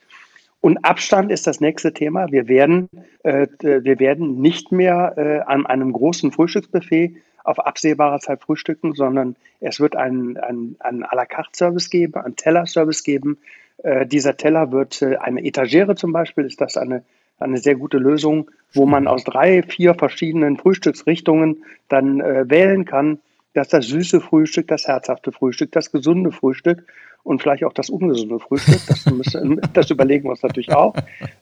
Und 0.61 0.85
Abstand 0.85 1.29
ist 1.31 1.45
das 1.45 1.59
nächste 1.59 1.91
Thema. 1.93 2.31
Wir 2.31 2.47
werden, 2.47 2.87
äh, 3.23 3.47
wir 3.59 3.99
werden 3.99 4.39
nicht 4.39 4.71
mehr 4.71 5.13
äh, 5.17 5.39
an 5.39 5.65
einem 5.65 5.91
großen 5.91 6.31
Frühstücksbuffet 6.31 7.17
auf 7.43 7.59
absehbare 7.59 8.19
Zeit 8.19 8.41
frühstücken, 8.41 8.93
sondern 8.93 9.35
es 9.59 9.81
wird 9.81 9.97
einen, 9.97 10.37
einen, 10.37 10.77
einen 10.79 11.03
à 11.03 11.15
la 11.15 11.25
carte 11.25 11.57
Service 11.57 11.89
geben, 11.89 12.15
einen 12.15 12.37
Teller-Service 12.37 13.03
geben, 13.03 13.37
äh, 13.83 14.05
dieser 14.05 14.37
Teller 14.37 14.71
wird 14.71 15.01
äh, 15.01 15.17
eine 15.17 15.43
Etagere 15.43 15.95
zum 15.95 16.13
Beispiel, 16.13 16.45
ist 16.45 16.61
das 16.61 16.77
eine, 16.77 17.03
eine 17.39 17.57
sehr 17.57 17.75
gute 17.75 17.97
Lösung, 17.97 18.49
wo 18.71 18.85
man 18.85 19.07
aus 19.07 19.23
drei, 19.23 19.63
vier 19.63 19.93
verschiedenen 19.95 20.57
Frühstücksrichtungen 20.57 21.63
dann 21.89 22.21
äh, 22.21 22.49
wählen 22.49 22.85
kann, 22.85 23.19
dass 23.53 23.67
das 23.69 23.87
süße 23.87 24.21
Frühstück, 24.21 24.67
das 24.67 24.87
herzhafte 24.87 25.31
Frühstück, 25.31 25.71
das 25.71 25.91
gesunde 25.91 26.31
Frühstück 26.31 26.85
und 27.23 27.41
vielleicht 27.41 27.63
auch 27.63 27.73
das 27.73 27.89
ungesunde 27.89 28.39
Frühstück, 28.39 28.81
das, 28.87 29.05
müssen, 29.11 29.61
das 29.73 29.89
überlegen 29.89 30.25
wir 30.25 30.31
uns 30.31 30.43
natürlich 30.43 30.73
auch. 30.73 30.93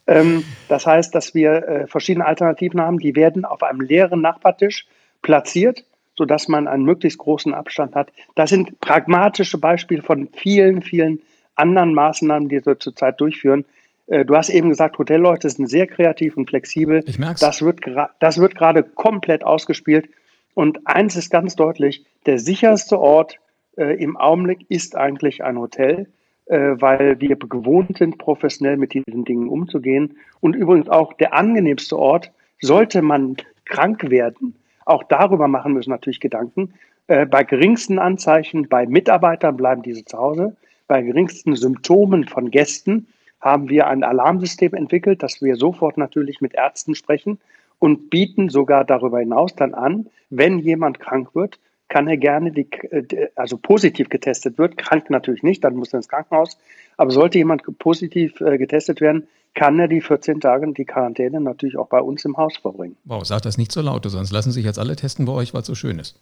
Ähm, 0.07 0.43
das 0.67 0.85
heißt, 0.85 1.13
dass 1.13 1.33
wir 1.33 1.67
äh, 1.67 1.87
verschiedene 1.87 2.25
Alternativen 2.25 2.81
haben, 2.81 2.99
die 2.99 3.15
werden 3.15 3.45
auf 3.45 3.63
einem 3.63 3.81
leeren 3.81 4.21
Nachbartisch 4.21 4.85
platziert, 5.21 5.83
sodass 6.15 6.47
man 6.47 6.67
einen 6.67 6.83
möglichst 6.83 7.17
großen 7.17 7.53
Abstand 7.53 7.95
hat. 7.95 8.11
Das 8.35 8.49
sind 8.49 8.79
pragmatische 8.79 9.57
Beispiele 9.57 10.03
von 10.03 10.29
vielen, 10.33 10.81
vielen 10.81 11.21
anderen 11.55 11.93
Maßnahmen, 11.93 12.49
die 12.49 12.65
wir 12.65 12.79
zurzeit 12.79 13.19
durchführen. 13.19 13.65
Äh, 14.07 14.25
du 14.25 14.35
hast 14.35 14.49
eben 14.49 14.69
gesagt, 14.69 14.97
Hotelleute 14.99 15.49
sind 15.49 15.67
sehr 15.67 15.87
kreativ 15.87 16.37
und 16.37 16.49
flexibel. 16.49 17.03
Ich 17.07 17.17
merke 17.17 17.39
Das 17.39 17.61
wird, 17.61 17.79
das 18.19 18.37
wird 18.37 18.55
gerade 18.55 18.83
komplett 18.83 19.43
ausgespielt. 19.43 20.09
Und 20.53 20.87
eins 20.87 21.15
ist 21.15 21.29
ganz 21.29 21.55
deutlich, 21.55 22.05
der 22.25 22.39
sicherste 22.39 22.99
Ort 22.99 23.37
äh, 23.77 24.01
im 24.01 24.17
Augenblick 24.17 24.65
ist 24.69 24.95
eigentlich 24.95 25.43
ein 25.43 25.57
Hotel, 25.57 26.07
äh, 26.45 26.75
weil 26.75 27.19
wir 27.19 27.35
gewohnt 27.35 27.97
sind, 27.97 28.17
professionell 28.17 28.77
mit 28.77 28.93
diesen 28.93 29.25
Dingen 29.25 29.49
umzugehen. 29.49 30.17
Und 30.39 30.55
übrigens 30.55 30.89
auch 30.89 31.13
der 31.13 31.33
angenehmste 31.33 31.97
Ort, 31.97 32.31
sollte 32.59 33.01
man 33.01 33.37
krank 33.65 34.09
werden, 34.09 34.55
auch 34.85 35.03
darüber 35.03 35.47
machen 35.47 35.73
wir 35.73 35.77
uns 35.77 35.87
natürlich 35.87 36.19
Gedanken. 36.19 36.73
Äh, 37.07 37.25
bei 37.25 37.43
geringsten 37.43 37.97
Anzeichen, 37.97 38.67
bei 38.67 38.85
Mitarbeitern 38.85 39.57
bleiben 39.57 39.81
diese 39.81 40.05
zu 40.05 40.17
Hause 40.17 40.55
bei 40.91 41.01
geringsten 41.03 41.55
Symptomen 41.55 42.25
von 42.25 42.51
Gästen 42.51 43.07
haben 43.39 43.69
wir 43.69 43.87
ein 43.87 44.03
Alarmsystem 44.03 44.73
entwickelt, 44.73 45.23
dass 45.23 45.41
wir 45.41 45.55
sofort 45.55 45.97
natürlich 45.97 46.41
mit 46.41 46.53
Ärzten 46.53 46.95
sprechen 46.95 47.39
und 47.81 48.11
bieten 48.11 48.49
sogar 48.49 48.85
darüber 48.85 49.19
hinaus 49.19 49.55
dann 49.55 49.73
an, 49.73 50.07
wenn 50.29 50.59
jemand 50.59 50.99
krank 50.99 51.33
wird, 51.33 51.59
kann 51.89 52.07
er 52.07 52.15
gerne, 52.15 52.51
die, 52.51 52.71
äh, 52.91 53.29
also 53.35 53.57
positiv 53.57 54.07
getestet 54.07 54.59
wird, 54.59 54.77
krank 54.77 55.09
natürlich 55.09 55.41
nicht, 55.41 55.63
dann 55.63 55.75
muss 55.75 55.91
er 55.91 55.97
ins 55.97 56.07
Krankenhaus. 56.07 56.59
Aber 56.95 57.09
sollte 57.09 57.39
jemand 57.39 57.63
positiv 57.79 58.39
äh, 58.39 58.59
getestet 58.59 59.01
werden, 59.01 59.27
kann 59.55 59.79
er 59.79 59.87
die 59.87 59.99
14 59.99 60.39
Tage 60.39 60.71
die 60.71 60.85
Quarantäne 60.85 61.41
natürlich 61.41 61.75
auch 61.75 61.89
bei 61.89 61.99
uns 61.99 62.23
im 62.23 62.37
Haus 62.37 62.55
verbringen. 62.55 62.97
Wow, 63.03 63.25
sag 63.25 63.41
das 63.41 63.57
nicht 63.57 63.71
so 63.71 63.81
laut, 63.81 64.05
sonst 64.05 64.31
lassen 64.31 64.51
sich 64.51 64.63
jetzt 64.63 64.77
alle 64.77 64.95
testen 64.95 65.25
bei 65.25 65.33
euch, 65.33 65.55
weil 65.55 65.61
es 65.61 65.67
so 65.67 65.75
schön 65.75 65.97
ist. 65.97 66.21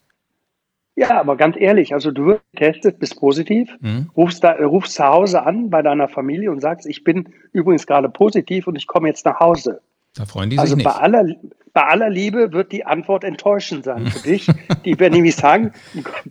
Ja, 0.96 1.20
aber 1.20 1.36
ganz 1.36 1.58
ehrlich, 1.60 1.94
also 1.94 2.12
du 2.12 2.26
wirst 2.26 2.42
getestet, 2.54 3.00
bist 3.00 3.20
positiv, 3.20 3.70
mhm. 3.82 4.10
rufst, 4.16 4.46
da, 4.46 4.54
rufst 4.54 4.94
zu 4.94 5.04
Hause 5.04 5.44
an 5.44 5.70
bei 5.70 5.82
deiner 5.82 6.08
Familie 6.08 6.52
und 6.52 6.62
sagst, 6.62 6.88
ich 6.88 7.04
bin 7.04 7.34
übrigens 7.52 7.86
gerade 7.86 8.08
positiv 8.08 8.66
und 8.68 8.78
ich 8.78 8.88
komme 8.88 9.10
jetzt 9.10 9.26
nach 9.26 9.42
Hause. 9.42 9.82
Da 10.16 10.26
freuen 10.26 10.50
die 10.50 10.56
sich 10.56 10.62
also 10.62 10.76
nicht. 10.76 10.86
Bei 10.86 10.96
aller, 10.96 11.26
bei 11.74 11.84
aller 11.84 12.10
Liebe 12.10 12.52
wird 12.52 12.72
die 12.72 12.86
Antwort 12.86 13.24
enttäuschend 13.24 13.86
sein 13.86 14.08
für 14.08 14.28
dich. 14.28 14.48
Die 14.86 15.00
werden 15.00 15.14
nämlich 15.14 15.36
sagen, 15.36 15.74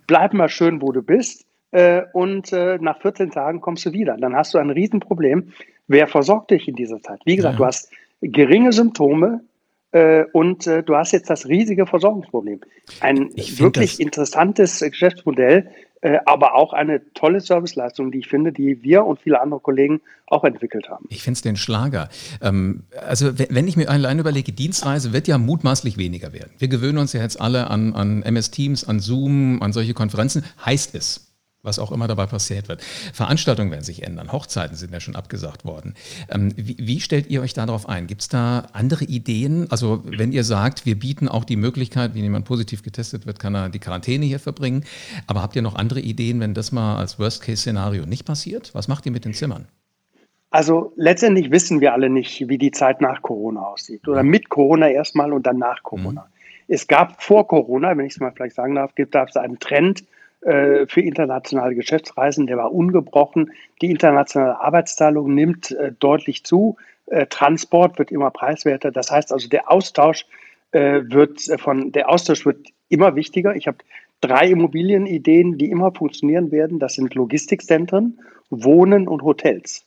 bleib 0.07 0.33
mal 0.33 0.49
schön, 0.49 0.83
wo 0.83 0.93
du 0.93 1.03
bist. 1.03 1.45
Äh, 1.71 2.03
und 2.13 2.53
äh, 2.53 2.79
nach 2.81 3.01
14 3.01 3.31
Tagen 3.31 3.61
kommst 3.61 3.85
du 3.87 3.93
wieder. 3.93 4.17
Dann 4.17 4.35
hast 4.35 4.55
du 4.55 4.59
ein 4.59 4.71
Riesenproblem. 4.71 5.53
Wer 5.87 6.07
versorgt 6.07 6.51
dich 6.51 6.67
in 6.67 6.75
dieser 6.75 7.01
Zeit? 7.03 7.21
Wie 7.25 7.37
gesagt, 7.37 7.55
ja. 7.55 7.59
du 7.59 7.67
hast 7.67 7.91
geringe 8.21 8.73
Symptome, 8.73 9.43
äh, 9.91 10.25
und 10.33 10.67
äh, 10.67 10.83
du 10.83 10.97
hast 10.97 11.13
jetzt 11.13 11.31
das 11.31 11.47
riesige 11.47 11.87
Versorgungsproblem. 11.87 12.61
Ein 13.01 13.31
wirklich 13.35 14.01
interessantes 14.01 14.81
Geschäftsmodell, 14.81 15.71
aber 16.25 16.55
auch 16.55 16.73
eine 16.73 17.13
tolle 17.15 17.41
Serviceleistung, 17.41 18.13
die 18.13 18.19
ich 18.19 18.29
finde, 18.29 18.53
die 18.53 18.83
wir 18.83 19.05
und 19.05 19.21
viele 19.21 19.41
andere 19.41 19.61
Kollegen 19.61 20.01
auch 20.27 20.45
entwickelt 20.45 20.89
haben. 20.89 21.07
Ich 21.09 21.23
finde 21.23 21.37
es 21.37 21.43
den 21.43 21.57
Schlager. 21.57 22.09
Ähm, 22.41 22.85
also 23.07 23.39
wenn 23.39 23.67
ich 23.67 23.77
mir 23.77 23.89
allein 23.89 24.19
überlege, 24.19 24.53
Dienstreise 24.53 25.13
wird 25.13 25.27
ja 25.27 25.39
mutmaßlich 25.39 25.97
weniger 25.97 26.33
werden. 26.33 26.53
Wir 26.59 26.69
gewöhnen 26.69 26.99
uns 26.99 27.13
ja 27.13 27.23
jetzt 27.23 27.41
alle 27.41 27.71
an, 27.71 27.95
an 27.95 28.23
MS 28.23 28.51
Teams, 28.51 28.87
an 28.87 29.01
Zoom, 29.01 29.63
an 29.63 29.73
solche 29.73 29.95
Konferenzen. 29.95 30.45
Heißt 30.65 30.95
es, 30.95 31.28
was 31.63 31.79
auch 31.79 31.91
immer 31.91 32.07
dabei 32.07 32.27
passiert 32.27 32.69
wird. 32.69 32.83
Veranstaltungen 33.13 33.71
werden 33.71 33.85
sich 33.85 34.05
ändern, 34.05 34.33
Hochzeiten 34.33 34.77
sind 34.77 34.93
ja 34.93 35.01
schon 35.01 35.17
abgesagt 35.17 35.65
worden. 35.65 35.95
Ähm, 36.31 36.53
wie, 36.57 36.77
wie, 36.79 37.01
stellt 37.01 37.29
ihr 37.29 37.43
euch 37.43 37.53
darauf 37.53 37.89
ein? 37.89 38.07
Gibt 38.07 38.23
es 38.23 38.29
da 38.29 38.69
andere 38.73 39.05
Ideen? 39.05 39.71
Also 39.71 40.03
wenn 40.05 40.33
ihr 40.33 40.45
sagt, 40.45 40.87
wir 40.87 40.99
bieten 40.99 41.29
auch 41.29 41.45
die 41.45 41.57
Möglichkeit, 41.57 42.15
wenn 42.15 42.23
jemand 42.23 42.45
positiv 42.45 42.83
getestet 42.83 43.27
wird, 43.27 43.41
kann 43.41 43.55
er 43.55 43.69
die 43.69 43.81
Quarantäne 43.81 44.25
hier 44.25 44.39
verbringen. 44.39 44.85
Aber 45.27 45.43
habt 45.43 45.57
ihr 45.57 45.63
noch 45.63 45.75
andere 45.75 46.01
Ideen, 46.01 46.41
wenn 46.41 46.55
das 46.55 46.71
mal 46.71 46.97
als 46.97 47.19
Worst-Case-Szenario 47.19 48.07
nicht 48.07 48.25
passiert? 48.25 48.75
Was 48.75 48.87
macht 48.87 49.07
ihr 49.07 49.13
mit 49.13 49.25
den 49.25 49.35
Zimmern? 49.35 49.67
Also 50.51 50.93
letztendlich 50.97 51.51
wissen 51.51 51.81
wir 51.81 51.93
alle 51.93 52.09
nicht, 52.09 52.49
wie 52.49 52.57
die 52.57 52.71
Zeit 52.71 53.01
nach 53.01 53.21
Corona 53.21 53.61
aussieht. 53.63 54.07
Oder 54.09 54.23
mit 54.23 54.49
Corona 54.49 54.89
erstmal 54.89 55.33
und 55.33 55.47
dann 55.47 55.59
nach 55.59 55.83
Corona. 55.83 56.23
Mhm. 56.23 56.33
Es 56.69 56.87
gab 56.87 57.23
vor 57.23 57.49
Corona, 57.49 57.97
wenn 57.97 58.07
ich 58.07 58.13
es 58.13 58.21
mal 58.21 58.33
vielleicht 58.33 58.55
sagen 58.55 58.75
darf, 58.75 58.93
gab 59.11 59.29
es 59.29 59.37
einen 59.37 59.59
Trend, 59.59 60.05
äh, 60.43 60.87
für 60.87 61.01
internationale 61.01 61.75
Geschäftsreisen, 61.75 62.47
der 62.47 62.59
war 62.59 62.73
ungebrochen. 62.73 63.51
Die 63.83 63.91
internationale 63.91 64.61
Arbeitsteilung 64.61 65.35
nimmt 65.35 65.73
äh, 65.73 65.93
deutlich 65.99 66.45
zu. 66.45 66.77
Äh, 67.07 67.27
Transport 67.27 67.99
wird 67.99 68.13
immer 68.13 68.31
preiswerter. 68.31 68.93
Das 68.93 69.11
heißt 69.11 69.33
also, 69.33 69.49
der 69.49 69.71
Austausch 69.71 70.27
wird 70.71 71.41
von, 71.63 71.93
der 71.93 72.11
Austausch 72.11 72.45
wird 72.45 72.69
immer 72.91 73.17
wichtiger. 73.17 73.57
Ich 73.57 73.67
habe 73.67 73.79
drei 74.21 74.51
Immobilienideen, 74.51 75.57
die 75.57 75.71
immer 75.71 75.95
funktionieren 75.95 76.51
werden. 76.51 76.79
Das 76.79 76.93
sind 76.93 77.15
Logistikzentren, 77.15 78.21
Wohnen 78.51 79.09
und 79.09 79.23
Hotels. 79.23 79.87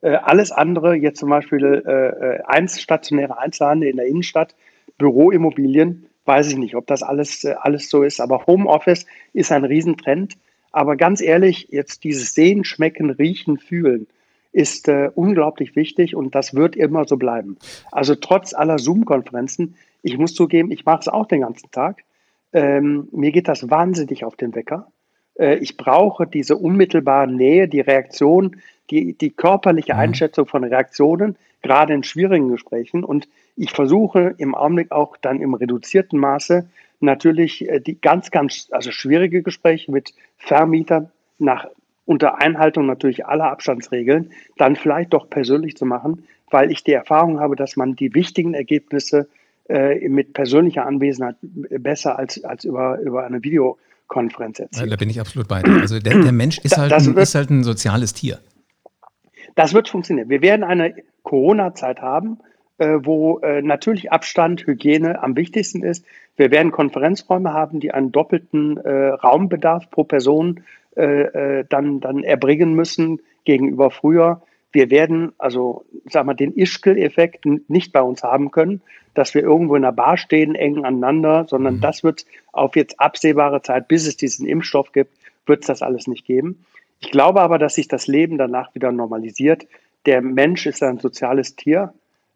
alles 0.00 0.50
andere, 0.50 0.96
jetzt 0.96 1.20
zum 1.20 1.30
Beispiel 1.30 2.42
eins 2.44 2.80
stationäre 2.80 3.38
Einzelhandel 3.38 3.88
in 3.88 3.98
der 3.98 4.06
Innenstadt, 4.06 4.56
Büroimmobilien, 4.98 6.08
weiß 6.26 6.48
ich 6.48 6.56
nicht, 6.56 6.74
ob 6.76 6.86
das 6.86 7.02
alles, 7.02 7.44
äh, 7.44 7.54
alles 7.60 7.88
so 7.88 8.02
ist. 8.02 8.20
Aber 8.20 8.46
Homeoffice 8.46 9.06
ist 9.32 9.52
ein 9.52 9.64
Riesentrend. 9.64 10.34
Aber 10.72 10.96
ganz 10.96 11.20
ehrlich, 11.20 11.68
jetzt 11.70 12.04
dieses 12.04 12.34
Sehen, 12.34 12.64
Schmecken, 12.64 13.10
Riechen, 13.10 13.58
Fühlen 13.58 14.06
ist 14.52 14.88
äh, 14.88 15.10
unglaublich 15.14 15.76
wichtig 15.76 16.16
und 16.16 16.34
das 16.34 16.54
wird 16.54 16.76
immer 16.76 17.06
so 17.06 17.16
bleiben. 17.16 17.58
Also 17.92 18.14
trotz 18.14 18.54
aller 18.54 18.78
Zoom-Konferenzen, 18.78 19.76
ich 20.02 20.16
muss 20.16 20.34
zugeben, 20.34 20.70
ich 20.70 20.84
mache 20.84 21.00
es 21.00 21.08
auch 21.08 21.26
den 21.26 21.42
ganzen 21.42 21.70
Tag. 21.70 22.04
Ähm, 22.52 23.08
mir 23.12 23.32
geht 23.32 23.48
das 23.48 23.68
wahnsinnig 23.68 24.24
auf 24.24 24.36
den 24.36 24.54
Wecker. 24.54 24.90
Äh, 25.38 25.56
ich 25.56 25.76
brauche 25.76 26.26
diese 26.26 26.56
unmittelbare 26.56 27.30
Nähe, 27.30 27.68
die 27.68 27.80
Reaktion, 27.80 28.56
die, 28.90 29.14
die 29.14 29.30
körperliche 29.30 29.94
mhm. 29.94 30.00
Einschätzung 30.00 30.46
von 30.46 30.64
Reaktionen, 30.64 31.36
gerade 31.62 31.94
in 31.94 32.02
schwierigen 32.02 32.48
Gesprächen. 32.48 33.04
Und 33.04 33.28
ich 33.56 33.72
versuche 33.72 34.34
im 34.38 34.54
Augenblick 34.54 34.92
auch 34.92 35.16
dann 35.16 35.40
im 35.40 35.54
reduzierten 35.54 36.18
Maße 36.18 36.68
natürlich 37.00 37.68
äh, 37.68 37.80
die 37.80 38.00
ganz, 38.00 38.30
ganz, 38.30 38.68
also 38.70 38.90
schwierige 38.90 39.42
Gespräche 39.42 39.90
mit 39.90 40.14
Vermietern 40.38 41.10
nach 41.38 41.66
unter 42.04 42.40
Einhaltung 42.40 42.86
natürlich 42.86 43.26
aller 43.26 43.50
Abstandsregeln 43.50 44.30
dann 44.56 44.76
vielleicht 44.76 45.12
doch 45.12 45.28
persönlich 45.28 45.76
zu 45.76 45.84
machen, 45.84 46.24
weil 46.50 46.70
ich 46.70 46.84
die 46.84 46.92
Erfahrung 46.92 47.40
habe, 47.40 47.56
dass 47.56 47.76
man 47.76 47.96
die 47.96 48.14
wichtigen 48.14 48.54
Ergebnisse 48.54 49.28
äh, 49.68 50.08
mit 50.08 50.32
persönlicher 50.32 50.86
Anwesenheit 50.86 51.36
besser 51.42 52.16
als, 52.16 52.42
als 52.44 52.64
über, 52.64 53.00
über 53.00 53.26
eine 53.26 53.42
Videokonferenz 53.42 54.60
erzielt. 54.60 54.92
Da 54.92 54.96
bin 54.96 55.10
ich 55.10 55.20
absolut 55.20 55.48
bei 55.48 55.62
dir. 55.62 55.80
Also 55.80 55.98
der, 55.98 56.20
der 56.20 56.32
Mensch 56.32 56.58
ist, 56.58 56.78
halt, 56.78 56.92
ein, 56.92 57.16
ist 57.16 57.34
halt 57.34 57.50
ein 57.50 57.64
soziales 57.64 58.14
Tier. 58.14 58.38
Das 59.56 59.74
wird 59.74 59.88
funktionieren. 59.88 60.28
Wir 60.28 60.42
werden 60.42 60.62
eine 60.62 60.94
Corona-Zeit 61.24 62.00
haben, 62.00 62.38
äh, 62.78 62.98
wo 63.02 63.38
äh, 63.38 63.62
natürlich 63.62 64.12
Abstand, 64.12 64.66
Hygiene 64.66 65.22
am 65.22 65.34
wichtigsten 65.34 65.82
ist. 65.82 66.04
Wir 66.36 66.50
werden 66.50 66.70
Konferenzräume 66.70 67.52
haben, 67.52 67.80
die 67.80 67.90
einen 67.90 68.12
doppelten 68.12 68.76
äh, 68.76 69.08
Raumbedarf 69.08 69.90
pro 69.90 70.04
Person 70.04 70.62
dann, 70.98 72.00
dann 72.00 72.22
erbringen 72.22 72.72
müssen 72.72 73.20
gegenüber 73.44 73.90
früher. 73.90 74.40
Wir 74.72 74.88
werden 74.90 75.34
also, 75.36 75.84
sag 76.06 76.24
mal, 76.24 76.32
den 76.32 76.54
Ischkel-Effekt 76.54 77.44
nicht 77.68 77.92
bei 77.92 78.00
uns 78.00 78.22
haben 78.22 78.50
können, 78.50 78.80
dass 79.12 79.34
wir 79.34 79.42
irgendwo 79.42 79.76
in 79.76 79.84
einer 79.84 79.92
Bar 79.92 80.16
stehen, 80.16 80.54
eng 80.54 80.86
aneinander, 80.86 81.44
sondern 81.50 81.74
mhm. 81.74 81.80
das 81.82 82.02
wird 82.02 82.24
auf 82.50 82.76
jetzt 82.76 82.98
absehbare 82.98 83.60
Zeit, 83.60 83.88
bis 83.88 84.06
es 84.06 84.16
diesen 84.16 84.46
Impfstoff 84.46 84.92
gibt, 84.92 85.12
wird 85.44 85.60
es 85.60 85.66
das 85.66 85.82
alles 85.82 86.06
nicht 86.06 86.24
geben. 86.24 86.64
Ich 87.00 87.10
glaube 87.10 87.40
aber, 87.40 87.58
dass 87.58 87.74
sich 87.74 87.88
das 87.88 88.06
Leben 88.06 88.38
danach 88.38 88.74
wieder 88.74 88.92
normalisiert. 88.92 89.66
Der 90.06 90.22
Mensch 90.22 90.66
ist 90.66 90.82
ein 90.82 90.98
soziales 90.98 91.56
Tier 91.56 91.92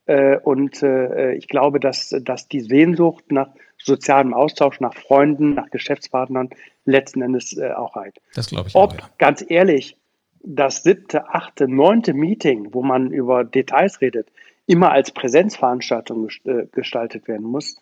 äh, 0.07 0.37
und 0.39 0.83
äh, 0.83 1.35
ich 1.35 1.49
glaube, 1.49 1.81
dass, 1.81 2.15
dass 2.23 2.49
die 2.49 2.61
Sehnsucht 2.61 3.31
nach 3.31 3.49
sozialem 3.79 4.35
Austausch, 4.35 4.81
nach 4.81 4.95
Freunden, 4.95 5.55
nach 5.55 5.71
Geschäftspartnern 5.71 6.51
letzten 6.85 7.23
Endes 7.23 7.57
äh, 7.57 7.73
auch 7.73 7.97
reicht. 7.97 8.21
Das 8.35 8.49
glaube 8.49 8.69
ich 8.69 8.75
Ob, 8.75 8.93
auch, 8.93 8.99
ja. 8.99 9.11
ganz 9.19 9.45
ehrlich, 9.49 9.97
das 10.43 10.83
siebte, 10.83 11.29
achte, 11.29 11.69
neunte 11.69 12.15
Meeting, 12.15 12.73
wo 12.73 12.83
man 12.83 13.11
über 13.13 13.45
Details 13.45 14.01
redet, 14.01 14.29
immer 14.67 14.91
als 14.91 15.11
Präsenzveranstaltung 15.11 16.29
gestaltet 16.73 17.29
werden 17.29 17.47
muss, 17.47 17.77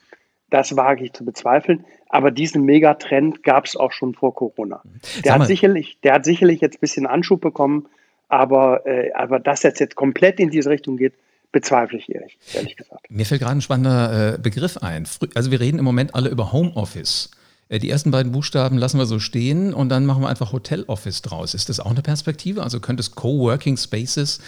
das 0.51 0.77
wage 0.77 1.05
ich 1.05 1.13
zu 1.13 1.25
bezweifeln. 1.25 1.85
Aber 2.09 2.31
diesen 2.31 2.65
Megatrend 2.65 3.43
gab 3.43 3.67
es 3.67 3.77
auch 3.77 3.93
schon 3.93 4.15
vor 4.15 4.35
Corona. 4.35 4.83
Der 5.25 5.35
hat, 5.35 5.47
sicherlich, 5.47 5.99
der 6.03 6.15
hat 6.15 6.25
sicherlich 6.25 6.61
jetzt 6.61 6.77
ein 6.77 6.81
bisschen 6.81 7.07
Anschub 7.07 7.41
bekommen, 7.41 7.87
aber, 8.29 8.87
äh, 8.87 9.13
aber 9.13 9.41
dass 9.41 9.61
das 9.61 9.79
jetzt 9.79 9.95
komplett 9.95 10.41
in 10.41 10.51
diese 10.51 10.71
Richtung 10.71 10.97
geht, 10.97 11.15
bezweifle 11.53 11.99
ich 11.99 12.15
ehrlich, 12.15 12.39
ehrlich 12.55 12.77
gesagt. 12.77 13.11
Mir 13.11 13.25
fällt 13.25 13.41
gerade 13.41 13.57
ein 13.57 13.61
spannender 13.61 14.35
äh, 14.35 14.39
Begriff 14.39 14.79
ein. 14.79 15.07
Also 15.35 15.51
wir 15.51 15.61
reden 15.61 15.79
im 15.79 15.85
Moment 15.85 16.15
alle 16.15 16.29
über 16.29 16.53
Homeoffice. 16.53 17.31
Äh, 17.69 17.79
die 17.79 17.91
ersten 17.91 18.11
beiden 18.11 18.33
Buchstaben 18.33 18.79
lassen 18.79 18.99
wir 18.99 19.07
so 19.07 19.19
stehen 19.19 19.73
und 19.75 19.89
dann 19.89 20.07
machen 20.07 20.23
wir 20.23 20.29
einfach 20.29 20.53
Hotel 20.53 20.85
Office 20.87 21.23
draus. 21.23 21.55
Ist 21.55 21.69
das 21.69 21.81
auch 21.81 21.91
eine 21.91 22.03
Perspektive? 22.03 22.63
Also 22.63 22.81
könnte 22.81 23.01
es 23.01 23.15
Coworking 23.15 23.77
Spaces 23.77 24.41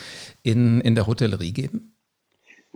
in, 0.43 0.81
in 0.81 0.95
der 0.95 1.07
Hotellerie 1.07 1.53
geben? 1.53 1.97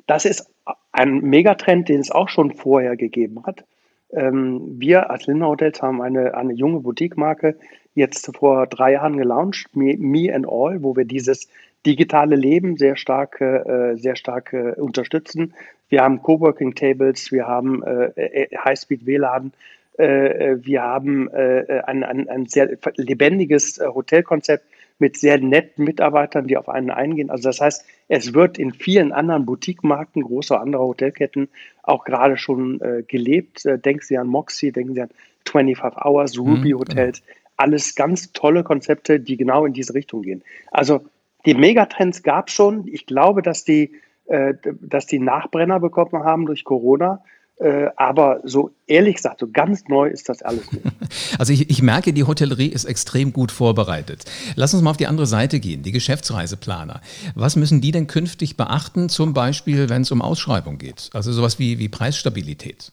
Das 0.07 0.25
ist 0.25 0.47
ein 0.93 1.21
Megatrend, 1.21 1.89
den 1.89 2.01
es 2.01 2.11
auch 2.11 2.29
schon 2.29 2.53
vorher 2.53 2.97
gegeben 2.97 3.45
hat. 3.45 3.65
Ähm, 4.13 4.77
wir 4.79 5.11
als 5.11 5.27
Lindner 5.27 5.49
Hotels 5.49 5.83
haben 5.83 6.01
eine, 6.01 6.35
eine 6.35 6.53
junge 6.53 6.81
Boutique-Marke 6.81 7.57
jetzt 7.95 8.37
vor 8.37 8.67
drei 8.67 8.93
Jahren 8.93 9.17
gelauncht, 9.17 9.75
Me, 9.75 9.97
Me 9.99 10.33
and 10.35 10.47
All, 10.49 10.83
wo 10.83 10.97
wir 10.97 11.05
dieses 11.05 11.49
digitale 11.85 12.37
Leben 12.37 12.77
sehr 12.77 12.97
stark, 12.97 13.41
äh, 13.41 13.97
sehr 13.97 14.17
stark 14.17 14.57
unterstützen. 14.77 15.55
Wir 15.89 16.03
haben 16.03 16.23
Coworking 16.23 16.75
Tables, 16.75 17.31
wir 17.31 17.47
haben 17.47 17.83
äh, 17.83 18.07
äh 18.17 18.57
Highspeed 18.57 19.07
WLAN, 19.07 19.53
wir 19.97 20.83
haben 20.83 21.29
ein, 21.33 22.03
ein, 22.03 22.29
ein 22.29 22.47
sehr 22.47 22.77
lebendiges 22.97 23.79
Hotelkonzept 23.81 24.65
mit 24.99 25.17
sehr 25.17 25.39
netten 25.39 25.85
Mitarbeitern, 25.85 26.49
die 26.49 26.57
auf 26.57 26.69
einen 26.69 26.91
eingehen. 26.91 27.31
Also 27.31 27.49
das 27.49 27.61
heißt, 27.61 27.85
es 28.09 28.35
wird 28.35 28.59
in 28.59 28.73
vielen 28.73 29.13
anderen 29.13 29.47
Boutique-Marken 29.47 30.23
großer 30.23 30.61
anderer 30.61 30.85
Hotelketten 30.85 31.49
auch 31.83 32.05
gerade 32.05 32.37
schon 32.37 32.81
gelebt. 33.09 33.65
denken 33.65 34.03
Sie 34.03 34.19
an 34.19 34.27
Moxie, 34.27 34.73
denken 34.73 34.95
Sie 34.95 35.03
an 35.03 35.11
25 35.47 36.05
Hours, 36.05 36.39
Ruby 36.39 36.75
mhm, 36.75 36.79
Hotels. 36.79 37.21
Genau. 37.21 37.39
Alles 37.57 37.95
ganz 37.95 38.33
tolle 38.33 38.65
Konzepte, 38.65 39.21
die 39.21 39.37
genau 39.37 39.65
in 39.65 39.73
diese 39.73 39.95
Richtung 39.95 40.23
gehen. 40.23 40.43
Also 40.71 41.03
die 41.47 41.55
Megatrends 41.55 42.23
gab 42.23 42.49
es 42.49 42.55
schon. 42.55 42.89
Ich 42.89 43.07
glaube, 43.07 43.43
dass 43.43 43.65
die, 43.65 43.93
äh, 44.27 44.55
dass 44.81 45.07
die 45.07 45.19
Nachbrenner 45.19 45.81
bekommen 45.81 46.25
haben 46.25 46.47
durch 46.47 46.65
Corona. 46.65 47.23
Äh, 47.57 47.91
aber 47.97 48.41
so 48.43 48.73
ehrlich 48.87 49.17
gesagt, 49.17 49.39
so 49.39 49.49
ganz 49.49 49.87
neu 49.87 50.09
ist 50.09 50.29
das 50.29 50.43
alles 50.43 50.71
nicht. 50.73 50.85
Also 51.39 51.53
ich, 51.53 51.71
ich, 51.71 51.83
merke, 51.83 52.13
die 52.13 52.25
Hotellerie 52.25 52.69
ist 52.69 52.85
extrem 52.85 53.33
gut 53.33 53.53
vorbereitet. 53.53 54.25
Lass 54.57 54.75
uns 54.75 54.83
mal 54.83 54.91
auf 54.91 54.97
die 54.97 55.07
andere 55.07 55.27
Seite 55.27 55.61
gehen, 55.61 55.83
die 55.83 55.93
Geschäftsreiseplaner. 55.93 57.01
Was 57.35 57.57
müssen 57.57 57.81
die 57.81 57.93
denn 57.93 58.07
künftig 58.07 58.57
beachten, 58.57 59.09
zum 59.09 59.33
Beispiel, 59.33 59.89
wenn 59.89 60.03
es 60.03 60.11
um 60.11 60.23
Ausschreibung 60.23 60.79
geht? 60.79 61.11
Also 61.13 61.33
sowas 61.33 61.59
wie, 61.59 61.79
wie 61.79 61.89
Preisstabilität. 61.89 62.93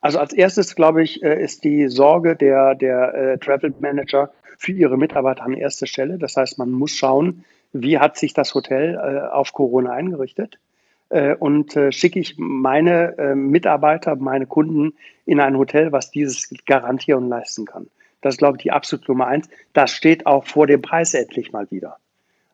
Also 0.00 0.18
als 0.18 0.32
erstes, 0.32 0.74
glaube 0.74 1.02
ich, 1.02 1.22
äh, 1.22 1.42
ist 1.42 1.64
die 1.64 1.88
Sorge 1.88 2.36
der, 2.36 2.74
der 2.74 3.14
äh, 3.14 3.38
Travel 3.38 3.74
Manager 3.80 4.30
für 4.56 4.72
ihre 4.72 4.96
Mitarbeiter 4.96 5.44
an 5.44 5.54
erster 5.54 5.86
Stelle. 5.86 6.18
Das 6.18 6.36
heißt, 6.36 6.58
man 6.58 6.70
muss 6.70 6.92
schauen, 6.92 7.44
wie 7.72 7.98
hat 7.98 8.16
sich 8.16 8.32
das 8.32 8.54
Hotel 8.54 8.94
äh, 8.94 9.28
auf 9.28 9.52
Corona 9.52 9.92
eingerichtet 9.92 10.58
äh, 11.10 11.34
und 11.34 11.76
äh, 11.76 11.92
schicke 11.92 12.20
ich 12.20 12.34
meine 12.38 13.16
äh, 13.18 13.34
Mitarbeiter, 13.34 14.16
meine 14.16 14.46
Kunden 14.46 14.94
in 15.24 15.40
ein 15.40 15.56
Hotel, 15.56 15.92
was 15.92 16.10
dieses 16.10 16.50
garantieren 16.66 17.24
und 17.24 17.30
leisten 17.30 17.64
kann. 17.64 17.86
Das 18.20 18.34
ist, 18.34 18.38
glaube 18.38 18.56
ich, 18.56 18.64
die 18.64 18.72
absolute 18.72 19.10
Nummer 19.10 19.26
eins. 19.26 19.48
Das 19.72 19.90
steht 19.90 20.26
auch 20.26 20.44
vor 20.46 20.66
dem 20.66 20.82
Preis 20.82 21.14
endlich 21.14 21.52
mal 21.52 21.70
wieder. 21.70 21.96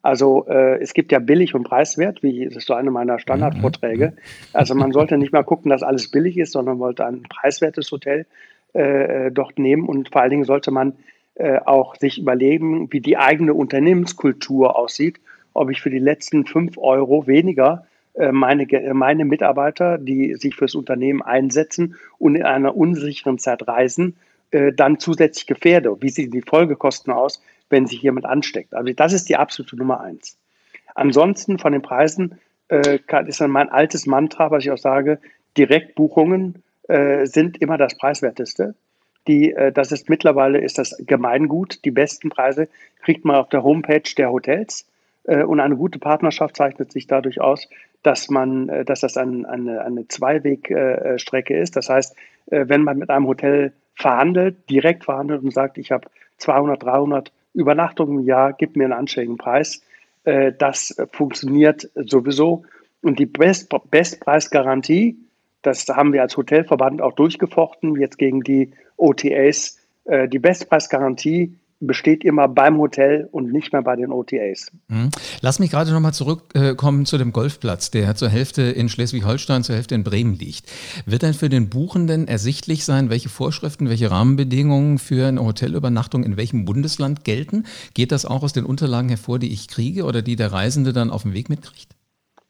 Also 0.03 0.47
äh, 0.47 0.79
es 0.83 0.93
gibt 0.93 1.13
ja 1.13 1.19
billig 1.19 1.55
und 1.55 1.65
preiswert, 1.65 2.23
wie 2.23 2.45
das 2.45 2.57
ist 2.57 2.67
so 2.67 2.75
eine 2.75 2.91
meiner 2.91 3.19
Standardvorträge. 3.19 4.09
Mhm. 4.09 4.19
Also 4.53 4.75
man 4.75 4.93
sollte 4.93 5.17
nicht 5.17 5.33
mal 5.33 5.45
gucken, 5.45 5.71
dass 5.71 5.83
alles 5.83 6.11
billig 6.11 6.37
ist, 6.37 6.53
sondern 6.53 6.79
wollte 6.79 7.07
ein 7.07 7.23
preiswertes 7.23 7.91
Hotel 7.91 8.27
äh, 8.75 9.31
dort 9.31 9.59
nehmen 9.59 9.89
und 9.89 10.11
vor 10.11 10.21
allen 10.21 10.31
Dingen 10.31 10.45
sollte 10.45 10.71
man 10.71 10.93
äh, 11.37 11.59
auch 11.65 11.97
sich 11.97 12.19
überlegen, 12.19 12.93
wie 12.93 13.01
die 13.01 13.17
eigene 13.17 13.55
Unternehmenskultur 13.55 14.77
aussieht, 14.77 15.21
ob 15.55 15.71
ich 15.71 15.81
für 15.81 15.91
die 15.91 15.99
letzten 15.99 16.45
fünf 16.45 16.77
Euro 16.77 17.27
weniger 17.27 17.87
äh, 17.87 17.94
meine, 18.17 18.67
meine 18.95 19.25
Mitarbeiter, 19.25 19.99
die 19.99 20.35
sich 20.35 20.55
fürs 20.55 20.75
Unternehmen 20.75 21.23
einsetzen 21.23 21.97
und 22.19 22.37
in 22.37 22.45
einer 22.45 22.77
unsicheren 22.77 23.39
Zeit 23.39 23.67
reisen, 23.67 24.17
äh, 24.55 24.73
dann 24.73 25.01
zusätzlich 25.01 25.47
gefährde. 25.47 25.97
Wie 26.01 26.11
sehen 26.11 26.31
die 26.31 26.43
Folgekosten 26.43 27.13
aus, 27.13 27.43
wenn 27.71 27.89
sich 27.89 28.03
jemand 28.03 28.27
ansteckt? 28.27 28.73
Also 28.73 28.93
das 28.93 29.13
ist 29.13 29.29
die 29.29 29.37
absolute 29.37 29.77
Nummer 29.77 30.01
eins. 30.01 30.39
Ansonsten 30.95 31.59
von 31.59 31.73
den 31.73 31.83
Preisen 31.83 32.39
äh, 32.69 33.01
ist 33.27 33.41
dann 33.41 33.51
mein 33.51 33.69
altes 33.69 34.07
Mantra, 34.07 34.53
was 34.53 34.65
ich 34.65 34.71
auch 34.71 34.79
sage, 34.79 35.19
Direktbuchungen 35.57 36.63
äh, 36.89 37.27
sind 37.27 37.61
immer 37.61 37.79
das 37.79 37.97
preiswerteste. 37.97 38.75
Die, 39.27 39.53
äh, 39.53 39.73
das 39.73 39.91
ist 39.91 40.09
mittlerweile 40.09 40.59
ist 40.59 40.79
das 40.79 40.97
Gemeingut. 41.05 41.85
Die 41.85 41.91
besten 41.91 42.29
Preise 42.29 42.69
kriegt 43.03 43.25
man 43.25 43.37
auf 43.37 43.49
der 43.49 43.65
Homepage 43.65 44.09
der 44.17 44.31
Hotels. 44.31 44.87
Äh, 45.25 45.43
und 45.43 45.61
eine 45.61 45.77
gute 45.77 45.99
Partnerschaft 45.99 46.57
zeichnet 46.57 46.93
sich 46.93 47.07
dadurch 47.07 47.41
aus, 47.41 47.69
dass 48.05 48.29
man, 48.31 48.69
äh, 48.69 48.85
dass 48.85 49.01
das 49.01 49.17
ein, 49.17 49.45
eine, 49.45 49.83
eine 49.83 50.07
Zweiwegstrecke 50.07 51.59
ist. 51.59 51.75
Das 51.75 51.89
heißt, 51.89 52.15
äh, 52.51 52.67
wenn 52.69 52.83
man 52.83 52.99
mit 52.99 53.11
einem 53.11 53.27
Hotel 53.27 53.73
verhandelt, 53.95 54.71
direkt 54.71 55.05
verhandelt 55.05 55.43
und 55.43 55.53
sagt, 55.53 55.79
ich 55.79 55.91
habe 55.91 56.09
200, 56.39 56.83
300 56.83 57.33
Übernachtungen 57.55 58.21
im 58.21 58.27
Jahr, 58.27 58.53
gib 58.53 58.77
mir 58.77 58.85
einen 58.85 58.93
anständigen 58.93 59.39
Preis, 59.39 59.83
das 60.25 60.97
funktioniert 61.13 61.91
sowieso. 61.95 62.65
Und 63.03 63.19
die 63.19 63.27
Best 63.27 63.73
Bestpreisgarantie, 63.91 65.19
das 65.61 65.87
haben 65.87 66.15
wir 66.15 66.23
als 66.23 66.37
Hotelverband 66.37 67.03
auch 67.03 67.13
durchgefochten, 67.13 68.01
jetzt 68.01 68.17
gegen 68.17 68.41
die 68.41 68.73
OTAs. 68.97 69.79
Die 70.07 70.39
Bestpreisgarantie 70.39 71.55
besteht 71.87 72.25
immer 72.25 72.49
beim 72.49 72.79
Hotel 72.79 73.29
und 73.31 73.53
nicht 73.53 73.73
mehr 73.73 73.83
bei 73.83 73.97
den 73.97 74.11
OTAs. 74.11 74.73
Mhm. 74.89 75.11
Lass 75.41 75.59
mich 75.59 75.71
gerade 75.71 75.93
nochmal 75.93 76.13
zurückkommen 76.13 77.07
zu 77.07 77.19
dem 77.19 77.33
Golfplatz, 77.33 77.91
der 77.91 78.15
zur 78.15 78.29
Hälfte 78.29 78.63
in 78.63 78.89
Schleswig-Holstein, 78.89 79.63
zur 79.63 79.77
Hälfte 79.77 79.95
in 79.95 80.05
Bremen 80.05 80.35
liegt. 80.35 80.71
Wird 81.07 81.23
denn 81.23 81.35
für 81.35 81.49
den 81.49 81.71
Buchenden 81.71 82.29
ersichtlich 82.29 82.85
sein, 82.85 83.11
welche 83.11 83.29
Vorschriften, 83.29 83.89
welche 83.89 84.11
Rahmenbedingungen 84.11 84.99
für 84.99 85.27
eine 85.29 85.45
Hotelübernachtung 85.45 86.25
in 86.25 86.37
welchem 86.37 86.65
Bundesland 86.65 87.25
gelten? 87.25 87.65
Geht 87.95 88.13
das 88.13 88.27
auch 88.27 88.43
aus 88.43 88.53
den 88.53 88.65
Unterlagen 88.65 89.09
hervor, 89.09 89.39
die 89.39 89.53
ich 89.53 89.69
kriege 89.69 90.05
oder 90.05 90.23
die 90.23 90.37
der 90.37 90.53
Reisende 90.53 90.93
dann 90.93 91.11
auf 91.11 91.23
dem 91.23 91.35
Weg 91.35 91.49
mitkriegt? 91.49 91.97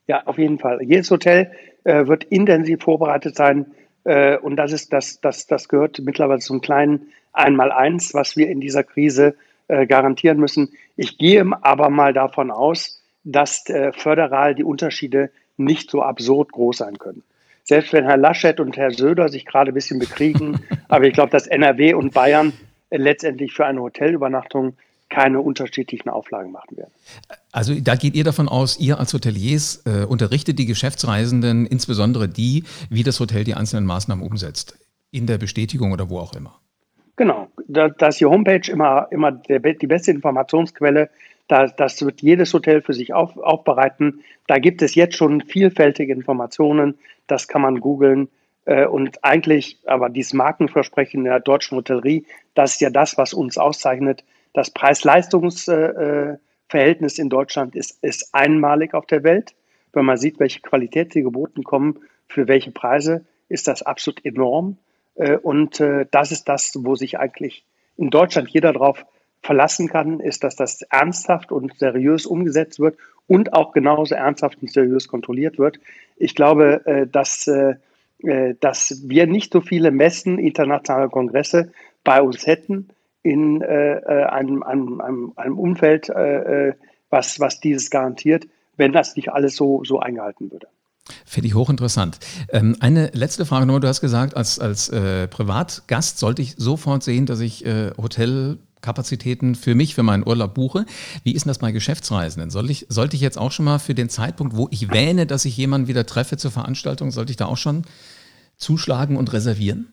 Ja, 0.07 0.27
auf 0.27 0.39
jeden 0.39 0.59
Fall. 0.59 0.81
Jedes 0.83 1.11
Hotel 1.11 1.51
äh, 1.85 2.07
wird 2.07 2.25
intensiv 2.25 2.83
vorbereitet 2.83 3.37
sein 3.37 3.67
äh, 4.05 4.37
und 4.39 4.57
das 4.57 4.73
ist 4.73 4.93
das, 4.93 5.21
das, 5.21 5.47
das 5.47 5.69
gehört 5.69 6.01
mittlerweile 6.05 6.41
zum 6.41 6.61
kleinen 6.61 7.09
Einmaleins, 7.35 8.15
was 8.15 8.37
wir 8.37 8.49
in 8.49 8.61
dieser 8.61 8.85
Krise 8.85 9.35
äh, 9.69 9.87
garantieren 9.87 10.39
müssen. 10.39 10.73
Ich 10.97 11.19
gehe 11.19 11.45
aber 11.63 11.91
mal 11.91 12.13
davon 12.13 12.51
aus, 12.51 13.03
dass 13.25 13.69
äh, 13.69 13.93
föderal 13.93 14.55
die 14.55 14.65
Unterschiede 14.65 15.31
nicht 15.57 15.91
so 15.91 16.03
absurd 16.03 16.53
groß 16.53 16.79
sein 16.79 16.99
können. 16.99 17.23
Selbst 17.63 17.93
wenn 17.93 18.05
Herr 18.05 18.19
Laschet 18.19 18.61
und 18.61 18.77
Herr 18.77 18.91
Söder 18.91 19.29
sich 19.29 19.47
gerade 19.47 19.73
ein 19.73 19.75
bisschen 19.75 19.99
bekriegen, 19.99 20.61
aber 20.89 21.07
ich 21.07 21.15
glaube, 21.15 21.31
dass 21.31 21.47
NRW 21.47 21.95
und 21.95 22.13
Bayern 22.13 22.53
äh, 22.91 22.99
letztendlich 22.99 23.53
für 23.53 23.67
eine 23.67 23.81
Hotelübernachtung 23.81 24.77
keine 25.09 25.41
unterschiedlichen 25.41 26.09
Auflagen 26.09 26.51
machen 26.51 26.77
werden. 26.77 26.93
Also 27.53 27.75
da 27.79 27.95
geht 27.95 28.15
ihr 28.15 28.25
davon 28.25 28.49
aus, 28.49 28.79
ihr 28.81 28.99
als 28.99 29.15
Hoteliers 29.15 29.83
äh, 29.87 30.05
unterrichtet 30.05 30.59
die 30.59 30.67
Geschäftsreisenden, 30.67 31.67
insbesondere 31.67 32.29
die, 32.29 32.65
wie 32.91 33.03
das 33.03 33.21
Hotel 33.21 33.45
die 33.45 33.55
einzelnen 33.55 33.87
Maßnahmen 33.87 34.27
umsetzt, 34.27 34.77
in 35.11 35.27
der 35.27 35.39
Bestätigung 35.39 35.93
oder 35.93 36.11
wo 36.11 36.19
auch 36.19 36.35
immer. 36.35 36.59
Genau, 37.17 37.49
da, 37.69 37.89
da 37.89 38.09
ist 38.09 38.19
die 38.21 38.27
Homepage 38.27 38.71
immer, 38.71 39.07
immer 39.11 39.31
der, 39.31 39.61
die 39.61 39.87
beste 39.87 40.11
Informationsquelle. 40.11 41.11
Da, 41.47 41.67
das 41.67 42.03
wird 42.05 42.23
jedes 42.23 42.53
Hotel 42.55 42.81
für 42.83 42.95
sich 42.95 43.13
auf, 43.13 43.37
aufbereiten. 43.37 44.25
Da 44.47 44.59
gibt 44.59 44.81
es 44.83 44.95
jetzt 44.95 45.17
schon 45.17 45.43
vielfältige 45.43 46.13
Informationen. 46.13 46.97
Das 47.27 47.49
kann 47.49 47.63
man 47.63 47.81
googeln. 47.81 48.29
Äh, 48.65 48.87
und 48.87 49.25
eigentlich, 49.25 49.79
aber 49.87 50.09
dieses 50.09 50.33
Markenversprechen 50.33 51.25
der 51.25 51.41
deutschen 51.41 51.77
Hotellerie, 51.77 52.25
das 52.55 52.73
ist 52.73 52.81
ja 52.81 52.89
das, 52.91 53.19
was 53.19 53.35
uns 53.35 53.59
auszeichnet. 53.59 54.25
Das 54.53 54.71
Preis-Leistungs-Verhältnis 54.71 57.19
in 57.19 57.29
Deutschland 57.29 57.77
ist, 57.77 58.03
ist 58.03 58.35
einmalig 58.35 58.95
auf 58.95 59.07
der 59.07 59.23
Welt. 59.23 59.55
Wenn 59.93 60.07
man 60.07 60.17
sieht, 60.17 60.41
welche 60.41 60.61
Qualität 60.61 61.13
sie 61.13 61.23
geboten 61.23 61.63
kommen, 61.63 62.01
für 62.27 62.49
welche 62.49 62.73
Preise, 62.73 63.25
ist 63.49 63.69
das 63.69 63.83
absolut 63.83 64.25
enorm. 64.25 64.79
Äh, 65.15 65.37
und 65.37 65.81
äh, 65.81 66.07
das 66.11 66.33
ist 66.33 66.49
das, 66.49 66.73
wo 66.81 66.95
sich 66.95 67.19
eigentlich 67.19 67.65
in 67.97 68.11
Deutschland 68.11 68.49
jeder 68.49 68.73
darauf 68.73 69.05
verlassen 69.43 69.89
kann, 69.89 70.21
ist, 70.21 70.43
dass 70.43 70.57
das 70.57 70.83
ernsthaft 70.83 71.53
und 71.53 71.77
seriös 71.79 72.27
umgesetzt 72.27 72.81
wird 72.81 72.97
und 73.27 73.53
auch 73.53 73.73
genauso 73.73 74.15
ernsthaft 74.15 74.59
und 74.61 74.71
seriös 74.71 75.07
kontrolliert 75.07 75.59
wird. 75.59 75.79
Ich 76.17 76.35
glaube, 76.35 76.85
äh, 76.87 77.07
dass, 77.07 77.51
dass 78.61 79.03
wir 79.05 79.27
nicht 79.27 79.53
so 79.53 79.61
viele 79.61 79.91
Messen, 79.91 80.39
internationale 80.39 81.11
Kongresse 81.11 81.73
bei 82.05 82.23
uns 82.23 82.47
hätten 82.47 82.89
in 83.23 83.63
einem, 83.63 84.63
einem, 84.63 85.01
einem, 85.01 85.33
einem 85.37 85.59
Umfeld, 85.59 86.09
was, 86.09 87.39
was 87.39 87.61
dieses 87.61 87.91
garantiert, 87.91 88.47
wenn 88.79 88.93
das 88.93 89.15
nicht 89.17 89.31
alles 89.31 89.57
so, 89.57 89.85
so 89.85 89.99
eingehalten 90.01 90.51
würde. 90.51 90.69
Finde 91.27 91.49
ich 91.49 91.55
hochinteressant. 91.55 92.19
Ähm, 92.49 92.77
eine 92.81 93.11
letzte 93.13 93.45
Frage 93.45 93.67
nur. 93.67 93.81
Du 93.81 93.89
hast 93.89 94.01
gesagt, 94.01 94.37
als, 94.37 94.59
als 94.59 94.89
äh, 94.89 95.29
Privatgast 95.29 96.19
sollte 96.19 96.41
ich 96.41 96.55
sofort 96.57 97.03
sehen, 97.03 97.27
dass 97.27 97.41
ich 97.41 97.67
äh, 97.67 97.91
Hotelkapazitäten 97.99 99.55
für 99.55 99.75
mich, 99.75 99.95
für 99.95 100.03
meinen 100.03 100.27
Urlaub 100.27 100.55
buche. 100.55 100.87
Wie 101.23 101.35
ist 101.35 101.45
denn 101.45 101.51
das 101.51 101.59
bei 101.59 101.73
Geschäftsreisenden? 101.73 102.51
Soll 102.51 102.71
ich, 102.71 102.87
sollte 102.89 103.17
ich 103.17 103.23
jetzt 103.23 103.37
auch 103.37 103.53
schon 103.53 103.67
mal 103.67 103.79
für 103.79 103.95
den 103.95 104.09
Zeitpunkt, 104.09 104.57
wo 104.57 104.69
ich 104.71 104.91
wähne, 104.91 105.27
dass 105.27 105.45
ich 105.45 105.57
jemanden 105.59 105.89
wieder 105.89 106.07
treffe 106.07 106.39
zur 106.39 106.51
Veranstaltung, 106.51 107.11
sollte 107.11 107.33
ich 107.33 107.37
da 107.37 107.47
auch 107.47 107.59
schon 107.59 107.83
zuschlagen 108.57 109.17
und 109.17 109.33
reservieren? 109.35 109.93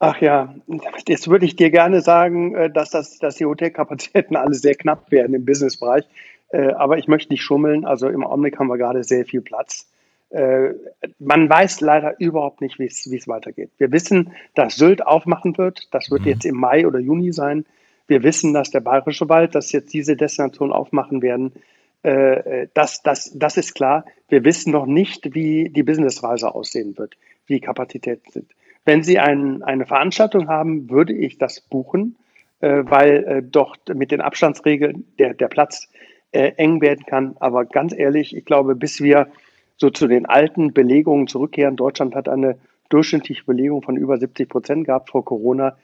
Ach 0.00 0.20
ja, 0.20 0.52
jetzt 1.06 1.28
würde 1.28 1.46
ich 1.46 1.54
dir 1.54 1.70
gerne 1.70 2.00
sagen, 2.00 2.56
äh, 2.56 2.68
dass, 2.68 2.90
das, 2.90 3.20
dass 3.20 3.36
die 3.36 3.46
Hotelkapazitäten 3.46 4.34
alle 4.34 4.54
sehr 4.54 4.74
knapp 4.74 5.12
werden 5.12 5.34
im 5.34 5.44
Businessbereich. 5.44 6.04
Äh, 6.48 6.72
aber 6.72 6.98
ich 6.98 7.06
möchte 7.06 7.32
nicht 7.32 7.42
schummeln. 7.42 7.84
Also 7.84 8.08
im 8.08 8.24
Augenblick 8.24 8.58
haben 8.58 8.66
wir 8.66 8.78
gerade 8.78 9.04
sehr 9.04 9.24
viel 9.24 9.40
Platz. 9.40 9.86
Äh, 10.32 10.74
man 11.18 11.48
weiß 11.48 11.80
leider 11.82 12.18
überhaupt 12.18 12.62
nicht, 12.62 12.78
wie 12.78 12.86
es 12.86 13.28
weitergeht. 13.28 13.70
Wir 13.78 13.92
wissen, 13.92 14.32
dass 14.54 14.76
Sylt 14.76 15.06
aufmachen 15.06 15.58
wird. 15.58 15.88
Das 15.92 16.10
wird 16.10 16.22
mhm. 16.22 16.28
jetzt 16.28 16.44
im 16.46 16.56
Mai 16.56 16.86
oder 16.86 16.98
Juni 16.98 17.32
sein. 17.32 17.66
Wir 18.06 18.22
wissen, 18.22 18.54
dass 18.54 18.70
der 18.70 18.80
Bayerische 18.80 19.28
Wald, 19.28 19.54
dass 19.54 19.72
jetzt 19.72 19.92
diese 19.92 20.16
Destination 20.16 20.72
aufmachen 20.72 21.20
werden. 21.22 21.52
Äh, 22.02 22.68
das, 22.72 23.02
das, 23.02 23.32
das 23.34 23.56
ist 23.58 23.74
klar. 23.74 24.06
Wir 24.28 24.44
wissen 24.44 24.72
noch 24.72 24.86
nicht, 24.86 25.34
wie 25.34 25.68
die 25.68 25.82
Businessreise 25.82 26.54
aussehen 26.54 26.96
wird, 26.96 27.16
wie 27.46 27.60
Kapazitäten 27.60 28.30
sind. 28.30 28.50
Wenn 28.84 29.02
Sie 29.02 29.18
ein, 29.18 29.62
eine 29.62 29.86
Veranstaltung 29.86 30.48
haben, 30.48 30.90
würde 30.90 31.12
ich 31.12 31.38
das 31.38 31.60
buchen, 31.60 32.16
äh, 32.60 32.82
weil 32.84 33.24
äh, 33.24 33.42
doch 33.42 33.76
mit 33.94 34.10
den 34.10 34.22
Abstandsregeln 34.22 35.04
der, 35.18 35.34
der 35.34 35.48
Platz 35.48 35.90
äh, 36.32 36.52
eng 36.56 36.80
werden 36.80 37.04
kann. 37.04 37.36
Aber 37.38 37.66
ganz 37.66 37.94
ehrlich, 37.94 38.34
ich 38.34 38.46
glaube, 38.46 38.74
bis 38.74 39.02
wir 39.02 39.28
so 39.76 39.90
zu 39.90 40.06
den 40.06 40.26
alten 40.26 40.72
Belegungen 40.72 41.26
zurückkehren. 41.26 41.76
Deutschland 41.76 42.14
hat 42.14 42.28
eine 42.28 42.58
durchschnittliche 42.88 43.44
Belegung 43.44 43.82
von 43.82 43.96
über 43.96 44.18
70 44.18 44.48
Prozent 44.48 44.86
gehabt 44.86 45.10
vor 45.10 45.24
Corona. 45.24 45.76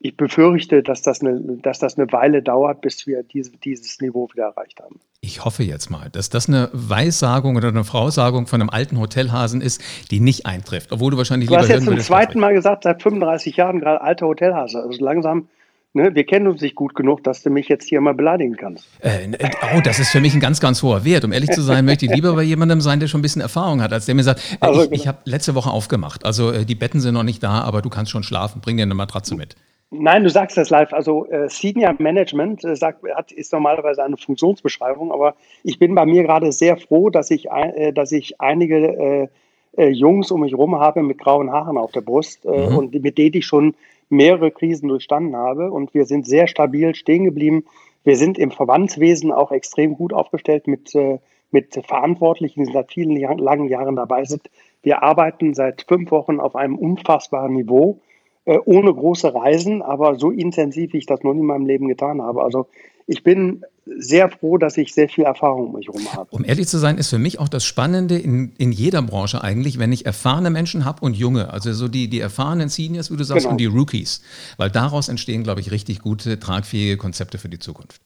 ich 0.00 0.16
befürchte, 0.16 0.82
dass 0.82 1.02
das, 1.02 1.20
eine, 1.20 1.40
dass 1.62 1.78
das 1.78 1.96
eine 1.96 2.10
Weile 2.12 2.42
dauert, 2.42 2.80
bis 2.80 3.06
wir 3.06 3.22
diese, 3.22 3.52
dieses 3.52 4.00
Niveau 4.00 4.28
wieder 4.32 4.46
erreicht 4.46 4.80
haben. 4.80 5.00
Ich 5.20 5.44
hoffe 5.44 5.62
jetzt 5.62 5.90
mal, 5.90 6.10
dass 6.10 6.28
das 6.28 6.48
eine 6.48 6.68
Weissagung 6.72 7.56
oder 7.56 7.68
eine 7.68 7.84
Frausagung 7.84 8.46
von 8.46 8.60
einem 8.60 8.70
alten 8.70 8.98
Hotelhasen 8.98 9.60
ist, 9.60 9.80
die 10.10 10.20
nicht 10.20 10.46
eintrifft, 10.46 10.92
obwohl 10.92 11.12
du 11.12 11.16
wahrscheinlich 11.16 11.48
du 11.48 11.56
hast 11.56 11.68
jetzt 11.68 11.84
zum 11.84 11.98
zweiten 11.98 12.40
Mal 12.40 12.54
gesagt, 12.54 12.82
seit 12.82 13.02
35 13.02 13.56
Jahren 13.56 13.78
gerade 13.80 14.00
alter 14.00 14.26
Hotelhase. 14.26 14.82
Also 14.82 15.04
langsam 15.04 15.48
Ne, 15.96 16.14
wir 16.14 16.24
kennen 16.24 16.46
uns 16.46 16.60
nicht 16.60 16.74
gut 16.74 16.94
genug, 16.94 17.24
dass 17.24 17.42
du 17.42 17.48
mich 17.48 17.68
jetzt 17.68 17.88
hier 17.88 18.02
mal 18.02 18.12
beleidigen 18.12 18.54
kannst. 18.54 18.86
Äh, 19.00 19.28
oh, 19.74 19.80
das 19.82 19.98
ist 19.98 20.10
für 20.10 20.20
mich 20.20 20.34
ein 20.34 20.40
ganz, 20.40 20.60
ganz 20.60 20.82
hoher 20.82 21.06
Wert. 21.06 21.24
Um 21.24 21.32
ehrlich 21.32 21.48
zu 21.48 21.62
sein, 21.62 21.86
möchte 21.86 22.04
ich 22.04 22.14
lieber 22.14 22.34
bei 22.34 22.42
jemandem 22.42 22.82
sein, 22.82 23.00
der 23.00 23.06
schon 23.06 23.20
ein 23.20 23.22
bisschen 23.22 23.40
Erfahrung 23.40 23.80
hat, 23.80 23.94
als 23.94 24.04
der 24.04 24.14
mir 24.14 24.22
sagt, 24.22 24.40
äh, 24.40 24.56
also, 24.60 24.82
ich, 24.82 24.90
genau. 24.90 25.00
ich 25.00 25.08
habe 25.08 25.18
letzte 25.24 25.54
Woche 25.54 25.70
aufgemacht. 25.70 26.26
Also 26.26 26.52
äh, 26.52 26.66
die 26.66 26.74
Betten 26.74 27.00
sind 27.00 27.14
noch 27.14 27.22
nicht 27.22 27.42
da, 27.42 27.62
aber 27.62 27.80
du 27.80 27.88
kannst 27.88 28.10
schon 28.10 28.22
schlafen. 28.22 28.60
Bring 28.60 28.76
dir 28.76 28.82
eine 28.82 28.94
Matratze 28.94 29.36
mit. 29.36 29.56
Nein, 29.90 30.22
du 30.22 30.28
sagst 30.28 30.58
das 30.58 30.68
live. 30.68 30.92
Also 30.92 31.24
äh, 31.30 31.48
Senior 31.48 31.94
Management 31.96 32.62
äh, 32.62 32.76
sagt, 32.76 33.02
hat, 33.14 33.32
ist 33.32 33.54
normalerweise 33.54 34.04
eine 34.04 34.18
Funktionsbeschreibung, 34.18 35.10
aber 35.10 35.34
ich 35.64 35.78
bin 35.78 35.94
bei 35.94 36.04
mir 36.04 36.24
gerade 36.24 36.52
sehr 36.52 36.76
froh, 36.76 37.08
dass 37.08 37.30
ich, 37.30 37.46
äh, 37.50 37.94
dass 37.94 38.12
ich 38.12 38.38
einige 38.38 39.30
äh, 39.78 39.88
Jungs 39.88 40.30
um 40.30 40.42
mich 40.42 40.52
herum 40.52 40.76
habe 40.76 41.02
mit 41.02 41.16
grauen 41.16 41.50
Haaren 41.50 41.78
auf 41.78 41.92
der 41.92 42.02
Brust 42.02 42.44
mhm. 42.44 42.76
und 42.76 43.02
mit 43.02 43.16
denen 43.16 43.36
ich 43.36 43.46
schon 43.46 43.74
mehrere 44.08 44.50
Krisen 44.50 44.88
durchstanden 44.88 45.36
habe 45.36 45.70
und 45.70 45.94
wir 45.94 46.04
sind 46.04 46.26
sehr 46.26 46.46
stabil 46.46 46.94
stehen 46.94 47.24
geblieben. 47.24 47.64
Wir 48.04 48.16
sind 48.16 48.38
im 48.38 48.50
Verbandswesen 48.50 49.32
auch 49.32 49.50
extrem 49.50 49.94
gut 49.94 50.12
aufgestellt 50.12 50.68
mit, 50.68 50.94
äh, 50.94 51.18
mit 51.50 51.74
Verantwortlichen, 51.86 52.64
die 52.64 52.72
seit 52.72 52.92
vielen 52.92 53.16
Jahr, 53.16 53.36
langen 53.36 53.68
Jahren 53.68 53.96
dabei 53.96 54.24
sind. 54.24 54.42
Wir 54.82 55.02
arbeiten 55.02 55.54
seit 55.54 55.82
fünf 55.88 56.10
Wochen 56.10 56.38
auf 56.38 56.54
einem 56.54 56.76
unfassbaren 56.76 57.54
Niveau, 57.54 58.00
äh, 58.44 58.58
ohne 58.64 58.94
große 58.94 59.34
Reisen, 59.34 59.82
aber 59.82 60.14
so 60.14 60.30
intensiv, 60.30 60.92
wie 60.92 60.98
ich 60.98 61.06
das 61.06 61.24
noch 61.24 61.34
nie 61.34 61.40
in 61.40 61.46
meinem 61.46 61.66
Leben 61.66 61.88
getan 61.88 62.22
habe. 62.22 62.44
Also 62.44 62.66
ich 63.06 63.22
bin 63.22 63.64
sehr 63.84 64.28
froh, 64.28 64.58
dass 64.58 64.76
ich 64.76 64.92
sehr 64.92 65.08
viel 65.08 65.24
Erfahrung 65.24 65.68
um 65.68 65.76
mich 65.76 65.86
herum 65.86 66.12
habe. 66.12 66.28
Um 66.30 66.44
ehrlich 66.44 66.66
zu 66.66 66.78
sein, 66.78 66.98
ist 66.98 67.10
für 67.10 67.18
mich 67.18 67.38
auch 67.38 67.48
das 67.48 67.64
Spannende 67.64 68.18
in, 68.18 68.52
in 68.58 68.72
jeder 68.72 69.00
Branche 69.00 69.42
eigentlich, 69.42 69.78
wenn 69.78 69.92
ich 69.92 70.06
erfahrene 70.06 70.50
Menschen 70.50 70.84
habe 70.84 71.04
und 71.04 71.14
junge, 71.16 71.52
also 71.52 71.72
so 71.72 71.86
die, 71.86 72.08
die 72.08 72.18
erfahrenen 72.18 72.68
Seniors, 72.68 73.12
wie 73.12 73.16
du 73.16 73.24
sagst, 73.24 73.44
genau. 73.44 73.52
und 73.52 73.58
die 73.58 73.66
Rookies. 73.66 74.22
Weil 74.56 74.70
daraus 74.70 75.08
entstehen, 75.08 75.44
glaube 75.44 75.60
ich, 75.60 75.70
richtig 75.70 76.00
gute, 76.00 76.40
tragfähige 76.40 76.96
Konzepte 76.96 77.38
für 77.38 77.48
die 77.48 77.60
Zukunft. 77.60 78.00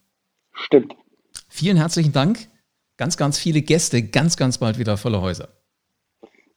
Stimmt. 0.52 0.94
Vielen 1.48 1.78
herzlichen 1.78 2.12
Dank. 2.12 2.48
Ganz, 2.98 3.16
ganz 3.16 3.38
viele 3.38 3.62
Gäste, 3.62 4.02
ganz, 4.02 4.36
ganz 4.36 4.58
bald 4.58 4.78
wieder 4.78 4.98
volle 4.98 5.22
Häuser. 5.22 5.48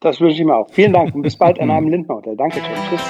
Das 0.02 0.20
wünsche 0.20 0.42
ich 0.42 0.46
mir 0.46 0.58
auch. 0.58 0.70
Vielen 0.70 0.92
Dank 0.92 1.16
und 1.16 1.22
bis 1.22 1.38
bald 1.38 1.60
an 1.62 1.72
einem 1.72 1.88
Lindner 1.88 2.16
Hotel. 2.16 2.36
Dankeschön. 2.36 2.66
Tschüss. 2.90 3.02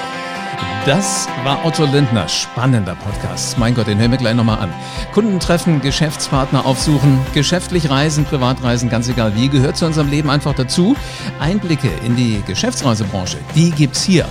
Das 0.85 1.27
war 1.43 1.65
Otto 1.65 1.85
Lindner. 1.85 2.27
Spannender 2.27 2.95
Podcast. 2.95 3.57
Mein 3.57 3.73
Gott, 3.73 3.87
den 3.87 3.99
hören 3.99 4.11
wir 4.11 4.17
gleich 4.17 4.35
nochmal 4.35 4.59
an. 4.59 4.73
Kunden 5.13 5.39
treffen, 5.39 5.81
Geschäftspartner 5.81 6.65
aufsuchen, 6.65 7.19
geschäftlich 7.33 7.89
reisen, 7.89 8.25
Privatreisen, 8.25 8.89
ganz 8.89 9.07
egal 9.07 9.35
wie, 9.35 9.49
gehört 9.49 9.77
zu 9.77 9.85
unserem 9.85 10.09
Leben 10.09 10.29
einfach 10.29 10.53
dazu. 10.53 10.95
Einblicke 11.39 11.89
in 12.05 12.15
die 12.15 12.43
Geschäftsreisebranche, 12.45 13.37
die 13.55 13.71
gibt's 13.71 14.03
hier. 14.03 14.25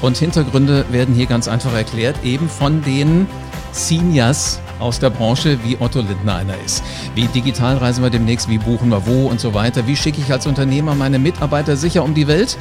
Und 0.00 0.16
Hintergründe 0.16 0.84
werden 0.90 1.14
hier 1.14 1.26
ganz 1.26 1.46
einfach 1.46 1.72
erklärt, 1.72 2.16
eben 2.24 2.48
von 2.48 2.82
den 2.82 3.28
Seniors 3.70 4.60
aus 4.82 4.98
der 4.98 5.10
Branche, 5.10 5.58
wie 5.64 5.76
Otto 5.80 6.00
Lindner 6.00 6.36
einer 6.36 6.54
ist. 6.64 6.82
Wie 7.14 7.26
digital 7.28 7.78
reisen 7.78 8.02
wir 8.02 8.10
demnächst, 8.10 8.48
wie 8.48 8.58
buchen 8.58 8.90
wir 8.90 9.06
wo 9.06 9.28
und 9.28 9.40
so 9.40 9.54
weiter. 9.54 9.86
Wie 9.86 9.96
schicke 9.96 10.20
ich 10.20 10.32
als 10.32 10.46
Unternehmer 10.46 10.94
meine 10.94 11.18
Mitarbeiter 11.18 11.76
sicher 11.76 12.04
um 12.04 12.14
die 12.14 12.26
Welt? 12.26 12.58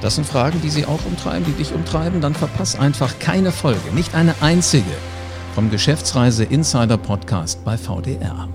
Das 0.00 0.14
sind 0.14 0.26
Fragen, 0.26 0.60
die 0.62 0.70
Sie 0.70 0.86
auch 0.86 1.04
umtreiben, 1.04 1.44
die 1.46 1.52
dich 1.52 1.72
umtreiben. 1.74 2.20
Dann 2.20 2.34
verpass 2.34 2.78
einfach 2.78 3.18
keine 3.18 3.52
Folge, 3.52 3.94
nicht 3.94 4.14
eine 4.14 4.34
einzige 4.40 4.84
vom 5.54 5.70
Geschäftsreise 5.70 6.44
Insider 6.44 6.98
Podcast 6.98 7.64
bei 7.64 7.78
VDR. 7.78 8.48